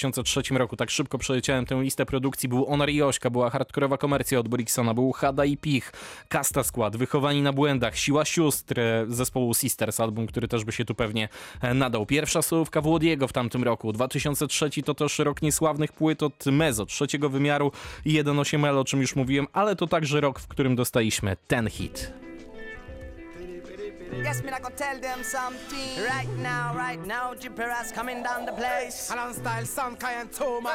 [0.58, 0.76] roku?
[0.76, 2.50] Tak szybko przeleciałem tę listę produkcji.
[2.50, 5.93] Był Honor i Ośka, była hardkorowa komercja od Brixona, był Hada i Pich,
[6.30, 10.86] Kasta Skład, Wychowani na błędach, Siła sióstr e, zespołu Sisters, album, który też by się
[10.86, 11.30] tu pewnie
[11.62, 12.06] e, nadał.
[12.06, 13.93] Pierwsza solówka Włodiego w tamtym roku.
[13.93, 17.72] 2003 to też rok niesławnych płyt od Mezo, trzeciego wymiaru
[18.06, 22.27] i 1.8L, o czym już mówiłem, ale to także rok, w którym dostaliśmy ten hit.
[24.24, 26.03] Yes, me I gonna tell them something.
[26.03, 29.09] Right now, right now, Jipperas coming down the place.
[29.11, 30.74] Alan style, Sam Kai and Toma.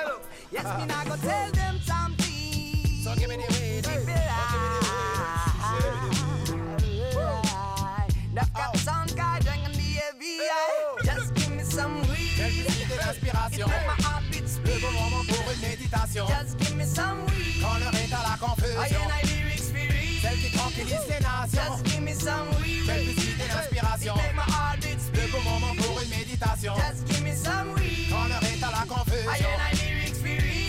[0.50, 3.02] Yes, me I gonna tell them something.
[3.04, 4.92] So give me the weed.
[8.34, 11.04] They've got sound guy drinking the AVI.
[11.04, 12.32] Just give me some weed.
[12.36, 13.68] Quelques d'inspiration.
[13.68, 14.80] Make my heart beat Le speed.
[14.82, 16.26] bon moment pour une méditation.
[16.28, 17.60] Just give me some weed.
[17.62, 19.02] Quand l'heure est à la I confusion.
[19.04, 20.20] and I lyrics spirit.
[20.22, 21.50] Celle qui tranquillise les nations.
[21.52, 23.21] Just give me some weed.
[23.70, 23.82] Beat
[25.14, 26.74] Le bon moment pour une méditation.
[26.76, 28.10] Just give me some weed.
[28.10, 29.52] Quand l'heure est à la confusion.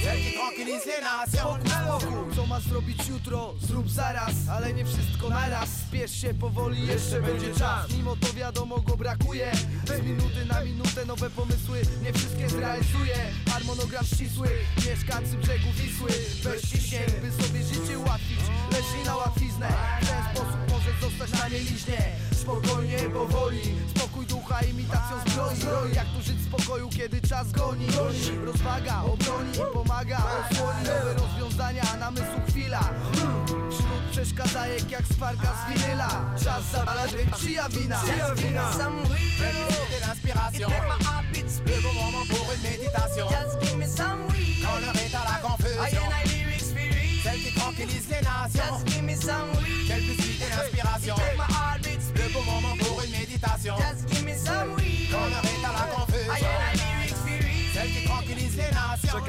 [0.03, 1.59] Celle qui tranquillise les nations.
[1.99, 7.21] spokój, co masz zrobić jutro, zrób zaraz Ale nie wszystko naraz, spiesz się powoli, jeszcze
[7.21, 7.89] będzie czas.
[7.97, 9.51] Mimo to wiadomo go brakuje.
[9.85, 11.81] Z minuty na minutę nowe pomysły.
[12.03, 13.15] Nie wszystkie zrealizuję.
[13.49, 16.09] Harmonogram ścisły, mieszkańcy brzegu Wisły.
[16.43, 18.39] Bez ciśnień, by sobie życie ułatwić.
[18.71, 19.67] Leśni na łatwiznę.
[20.01, 20.72] W ten sposób
[21.03, 21.97] zostać na mieliźnie
[22.31, 23.61] Spokojnie, powoli
[23.97, 27.87] Spokój ducha imitacją zbroi Roi, jak tu żyć w spokoju, kiedy czas goni
[28.45, 30.17] Rozwaga, obroni, pomaga
[30.51, 32.79] Osłoni nowe rozwiązania, namysłu chwila
[33.71, 38.01] Wśród przeszkadzajek jak sparka z winyla Czas zabrać, czyja wina?
[40.23, 43.27] My heart beat Le bon moment pour une méditation.
[43.29, 44.63] Just give me some weed.
[44.63, 46.03] Quand l'heure est à la I confusion.
[46.05, 47.21] and I lyrics spirit.
[47.23, 48.79] Celle qui tranquillise les nations.
[48.85, 48.92] Just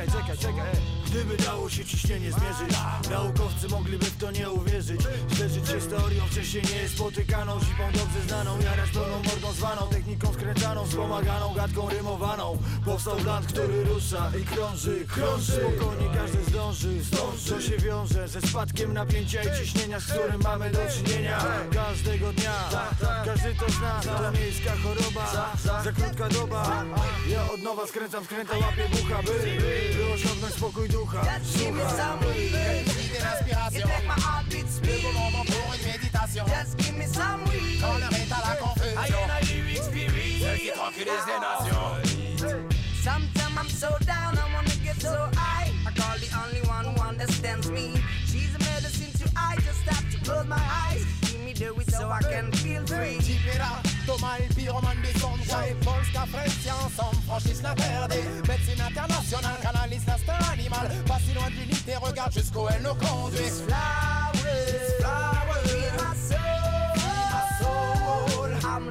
[0.07, 2.77] 界世界世 Gdyby dało się ciśnienie zmierzyć
[3.11, 5.01] Naukowcy mogliby w to nie uwierzyć.
[5.31, 10.33] Zderzyć się z teorią wcześniej nie spotykaną Zipą dobrze znaną, jarać pełną mordą zwaną Techniką
[10.33, 12.59] skręcaną, wspomaganą, gadką rymowaną.
[12.85, 15.53] Powstał bland, który rusza i krąży, krąży.
[15.53, 17.51] Spokojnie każdy zdąży, zdąży.
[17.51, 21.39] To się wiąże ze spadkiem napięcia i ciśnienia Z którym mamy do czynienia.
[21.75, 22.55] Każdego dnia,
[23.25, 25.53] każdy to zna To miejska choroba,
[25.85, 26.85] za krótka doba.
[27.29, 29.33] Ja od nowa skręcam, skręta łapię bucha By,
[29.97, 32.53] by osiągnąć spokój ducha Just give me some weed.
[33.73, 35.03] Make my heart beat Le speed.
[35.03, 36.45] bon moment pour méditation.
[36.47, 37.81] Just give me some weed.
[37.81, 39.19] Quand l'heure est à la confusion.
[39.29, 40.41] I lyrics spirit.
[40.41, 40.71] Celle qui.
[43.03, 45.71] Sometimes I'm so down, I wanna get so high.
[45.87, 47.93] I call the only one who understands me.
[48.27, 51.05] She's a medicine to I just have to close my eyes.
[51.21, 53.19] Give me the it so I can feel free.
[53.19, 55.51] Tipera, Thomas le pyromane des sondes
[56.15, 58.17] Polska, French ensemble franchissent l'interdit
[58.49, 63.51] Médecine internationale canalise l'instinct animal Pas si loin de l'unité, regarde jusqu'où elle nous conduit.
[68.67, 68.91] I'm losing, I'm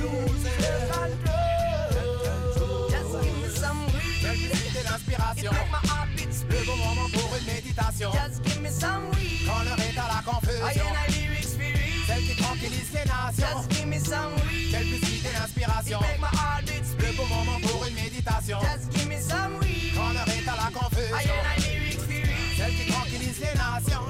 [0.00, 0.58] losing
[0.90, 2.90] control.
[2.90, 4.84] Just give me some weed.
[4.84, 6.08] D'inspiration Make my heart
[6.50, 9.46] Le bon moment pour une méditation Just give me some weed.
[9.46, 12.04] Quand l'heure est à la I confusion and I lyrics spirit.
[12.06, 14.74] Celle qui tranquillise les nations Just give me some weed.
[15.64, 17.16] Quelques idées d'inspiration Make my heart beat Le speed.
[17.16, 19.94] bon moment pour une méditation Just give me some weed.
[19.94, 22.56] Quand l'heure est à la I confusion and I lyrics spirit.
[22.56, 24.04] Celle qui tranquillise les nations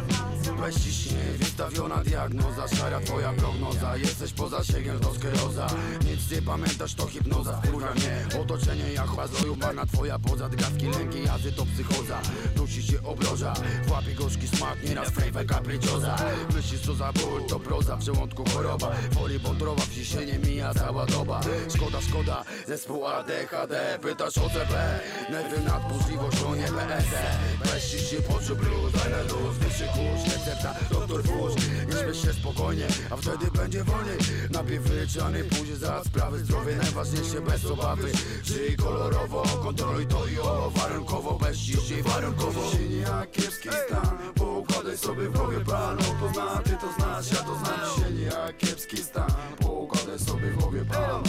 [0.60, 1.38] Bez ciśnienie
[1.74, 3.96] wystawiona diagnoza Szara twoja prognoza.
[3.96, 5.66] Jesteś poza sięgiem to skleroza.
[6.04, 7.62] Nic nie pamiętasz to hipnoza.
[7.72, 9.86] Kurwa mnie Otoczenie jak chłazoju Pana.
[9.86, 12.20] Twoja poza Drgawki, lęki, jazy to psychoza.
[12.56, 13.54] Dusi cię obroża.
[13.90, 16.16] Łapie gorzki smak Nieraz flavor capricciosa
[16.54, 17.96] Myślisz co za ból to proza.
[17.96, 18.90] W żołądku choroba.
[19.12, 21.40] Woli wątrowa W ciśnienie mija cała doba.
[21.76, 25.00] Szkoda, szkoda Zespół ADHD Pytasz o CB
[25.30, 27.16] Nerwy nadburzliwością nie PSD
[27.64, 29.56] Weź ciśnie poczuł blues Daj luz.
[29.56, 31.63] Wyższy kurz Recepta doktor wóz
[32.02, 34.18] Śmiesz się spokojnie A wtedy będzie wolniej.
[34.50, 38.12] Najpierw wyleczany Później za sprawy zdrowie Najważniejsze bez obawy.
[38.44, 42.60] Żyj kolorowo Kontroluj to i owo Warunkowo bez ciśnień Warunkowo.
[43.00, 45.98] Jak kiepski stan Poukładaj sobie w głowie plan.
[45.98, 50.84] On to ty to znasz Ja to znam jak kiepski stan Poukładaj sobie w głowie
[50.84, 51.22] plan.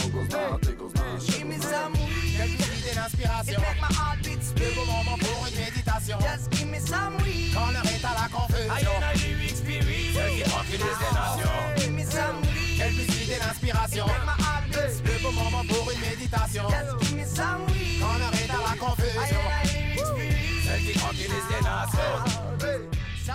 [0.52, 0.75] On ty
[10.78, 11.92] ministre des Nations.
[11.92, 14.06] Mes l'inspiration.
[15.04, 16.64] Le bon moment pour une méditation.
[16.64, 17.46] Quand
[18.02, 19.42] On arrête à la confusion.
[20.64, 22.25] Celle qui tranquillise des nations.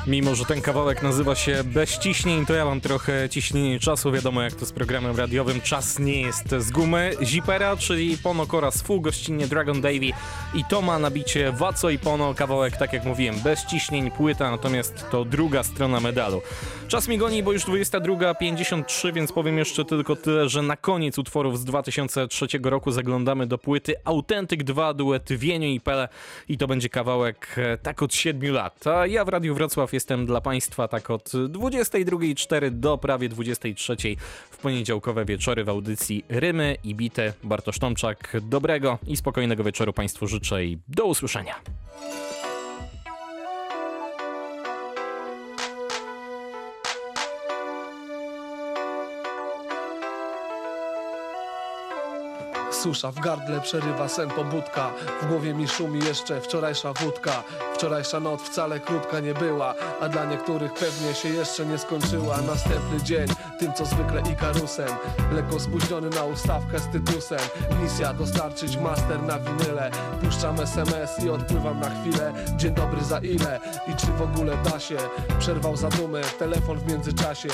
[0.08, 4.12] Mimo, że ten kawałek nazywa się Bez ciśnień, to ja mam trochę ciśnienie czasu.
[4.12, 5.62] Wiadomo, jak to z programem radiowym.
[5.62, 7.12] Czas nie jest z gumy.
[7.24, 10.12] Zipera, czyli Pono Coraz Fu, gościnnie Dragon Davy
[10.54, 12.34] i Toma na bicie Waco i Pono.
[12.34, 16.42] Kawałek, tak jak mówiłem, bez ciśnień, płyta, natomiast to druga strona medalu.
[16.88, 21.60] Czas mi goni, bo już 22.53, więc powiem jeszcze tylko tyle, że na koniec utworów
[21.60, 26.10] z 2003 roku zaglądamy do płyty Autentyk 2, duet Wieniu i Pele
[26.50, 28.88] i to będzie kawałek e, tak od 7 lat.
[28.88, 34.16] A ja w Radiu Wrocław jestem dla Państwa tak od 22.04 do prawie 23.00
[34.52, 37.34] w poniedziałkowe wieczory w audycji Rymy i Bite.
[37.44, 41.56] Bartosz Tomczak, dobrego i spokojnego wieczoru Państwu życzę i do usłyszenia.
[52.84, 54.92] Susza w gardle przerywa sen pobudka.
[55.22, 57.44] W głowie mi szumi jeszcze wczorajsza wódka.
[57.74, 62.38] Wczorajsza noc wcale krótka nie była A dla niektórych pewnie się jeszcze nie skończyła.
[62.42, 63.28] Następny dzień,
[63.60, 64.90] tym co zwykle Ikarusem
[65.32, 67.40] Lekko spóźniony na ustawkę z tytusem.
[67.84, 69.92] Misja dostarczyć master na winyle.
[70.24, 72.34] Puszczam SMS i odpływam na chwilę.
[72.58, 74.98] Dzień dobry za ile i czy w ogóle da się?
[75.40, 77.50] Przerwał zadumę, telefon w międzyczasie.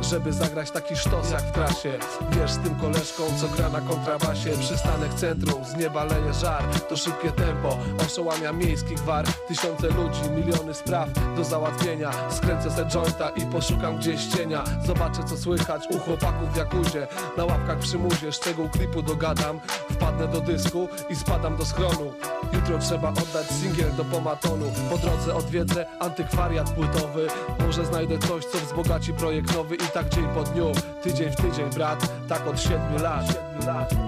[0.00, 1.98] Żeby zagrać taki sztos jak w trasie.
[2.30, 6.96] Wiesz z tym koleżką co gra na kontrabasie Przystanek centrum, z nieba leje żar To
[6.96, 9.24] szybkie tempo, oszołamia miejskich war.
[9.48, 12.10] Tysiące ludzi, miliony spraw do załatwienia.
[12.30, 14.64] Skręcę se jointa i poszukam gdzieś cienia.
[14.86, 17.06] Zobaczę co słychać u chłopaków w jakuzie
[17.36, 19.60] Na ławkach przy muzie, szczegół klipu dogadam.
[19.90, 22.12] Wpadnę do dysku i spadam do schronu.
[22.52, 24.72] Jutro trzeba oddać singiel do pomatonu.
[24.90, 27.26] Po drodze odwiedzę antykwariat płytowy.
[27.66, 31.70] Może znajdę coś co wzbogaci projekt nowy I tak dzień po dniu, tydzień w tydzień
[31.70, 34.07] brat Tak od siedmiu lat.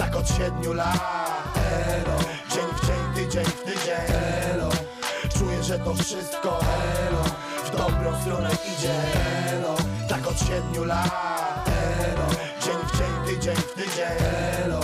[0.00, 2.18] Tak od siedmiu lat Elo.
[2.50, 4.16] Dzień w dzień, tydzień w tydzień
[4.52, 4.68] Elo.
[5.38, 6.60] Czuję, że to wszystko
[7.06, 7.22] Elo.
[7.64, 8.94] W dobrą stronę idzie
[9.52, 9.74] Elo.
[10.08, 11.68] Tak od siedmiu lat
[12.02, 12.26] Elo.
[12.64, 14.16] Dzień w dzień, tydzień w tydzień
[14.64, 14.80] Elo.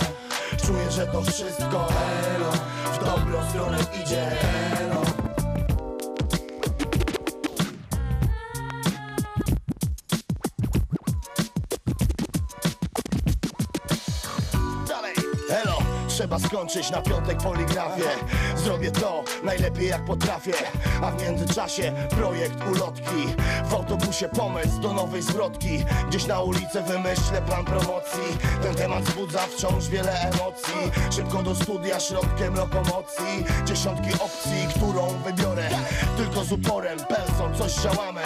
[0.65, 1.87] Czuję, że to wszystko
[2.35, 2.51] Elo.
[2.93, 4.41] W dobrą stronę idzie
[4.79, 5.16] Elo.
[16.27, 18.09] Trzeba skończyć na piątek poligrafię
[18.55, 20.53] Zrobię to najlepiej jak potrafię
[21.01, 23.27] A w międzyczasie projekt ulotki.
[23.69, 25.85] W autobusie pomysł do nowej zwrotki.
[26.09, 28.37] Gdzieś na ulicę wymyślę plan promocji.
[28.63, 30.91] Ten temat wzbudza wciąż wiele emocji.
[31.15, 33.45] Szybko do studia środkiem lokomocji.
[33.65, 35.69] Dziesiątki opcji, którą wybiorę.
[36.17, 38.21] Tylko z uporem, pensą coś działamy.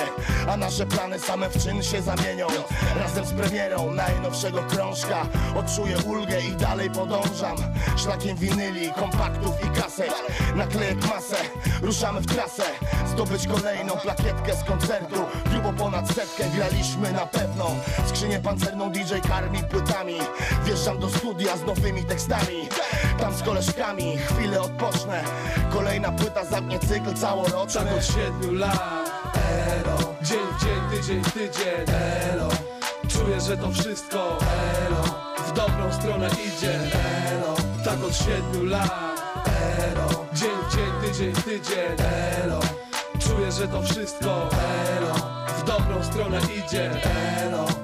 [0.50, 2.48] A nasze plany same w czyn się zamienią.
[2.96, 5.26] Razem z premierą najnowszego krążka.
[5.56, 7.58] Odczuję ulgę i dalej podążam
[7.98, 10.14] Szlakiem winyli, kompaktów i kaset.
[10.56, 11.36] Naklejek masę,
[11.82, 12.64] ruszamy w trasę.
[13.08, 15.16] Zdobyć kolejną plakietkę z koncertu.
[15.52, 17.66] Grubo ponad setkę graliśmy na pewno.
[18.06, 20.18] Skrzynię pancerną DJ karmi płytami.
[20.66, 22.68] Wjeżdżam do studia z nowymi tekstami.
[23.20, 25.24] Tam z koleżkami chwilę odpocznę.
[25.74, 27.82] Kolejna płyta zamknie cykl całoroczny.
[27.86, 29.12] Tak od siedmiu lat
[29.68, 29.98] Elo.
[30.22, 31.96] Dzień dzień, tydzień tydzień
[32.32, 32.50] Elo.
[33.08, 34.38] Czuję, że to wszystko
[34.88, 35.04] Elo.
[35.48, 36.80] W dobrą stronę idzie
[37.32, 38.92] Elo Tak od siedmiu lat.
[39.46, 42.08] Elo Dzień w dzień, tydzień w tydzień.
[42.44, 42.60] Elo
[43.20, 44.50] Czuję, że to wszystko
[44.98, 45.14] Elo.
[45.58, 46.92] W dobrą stronę idzie.
[47.42, 47.82] Elo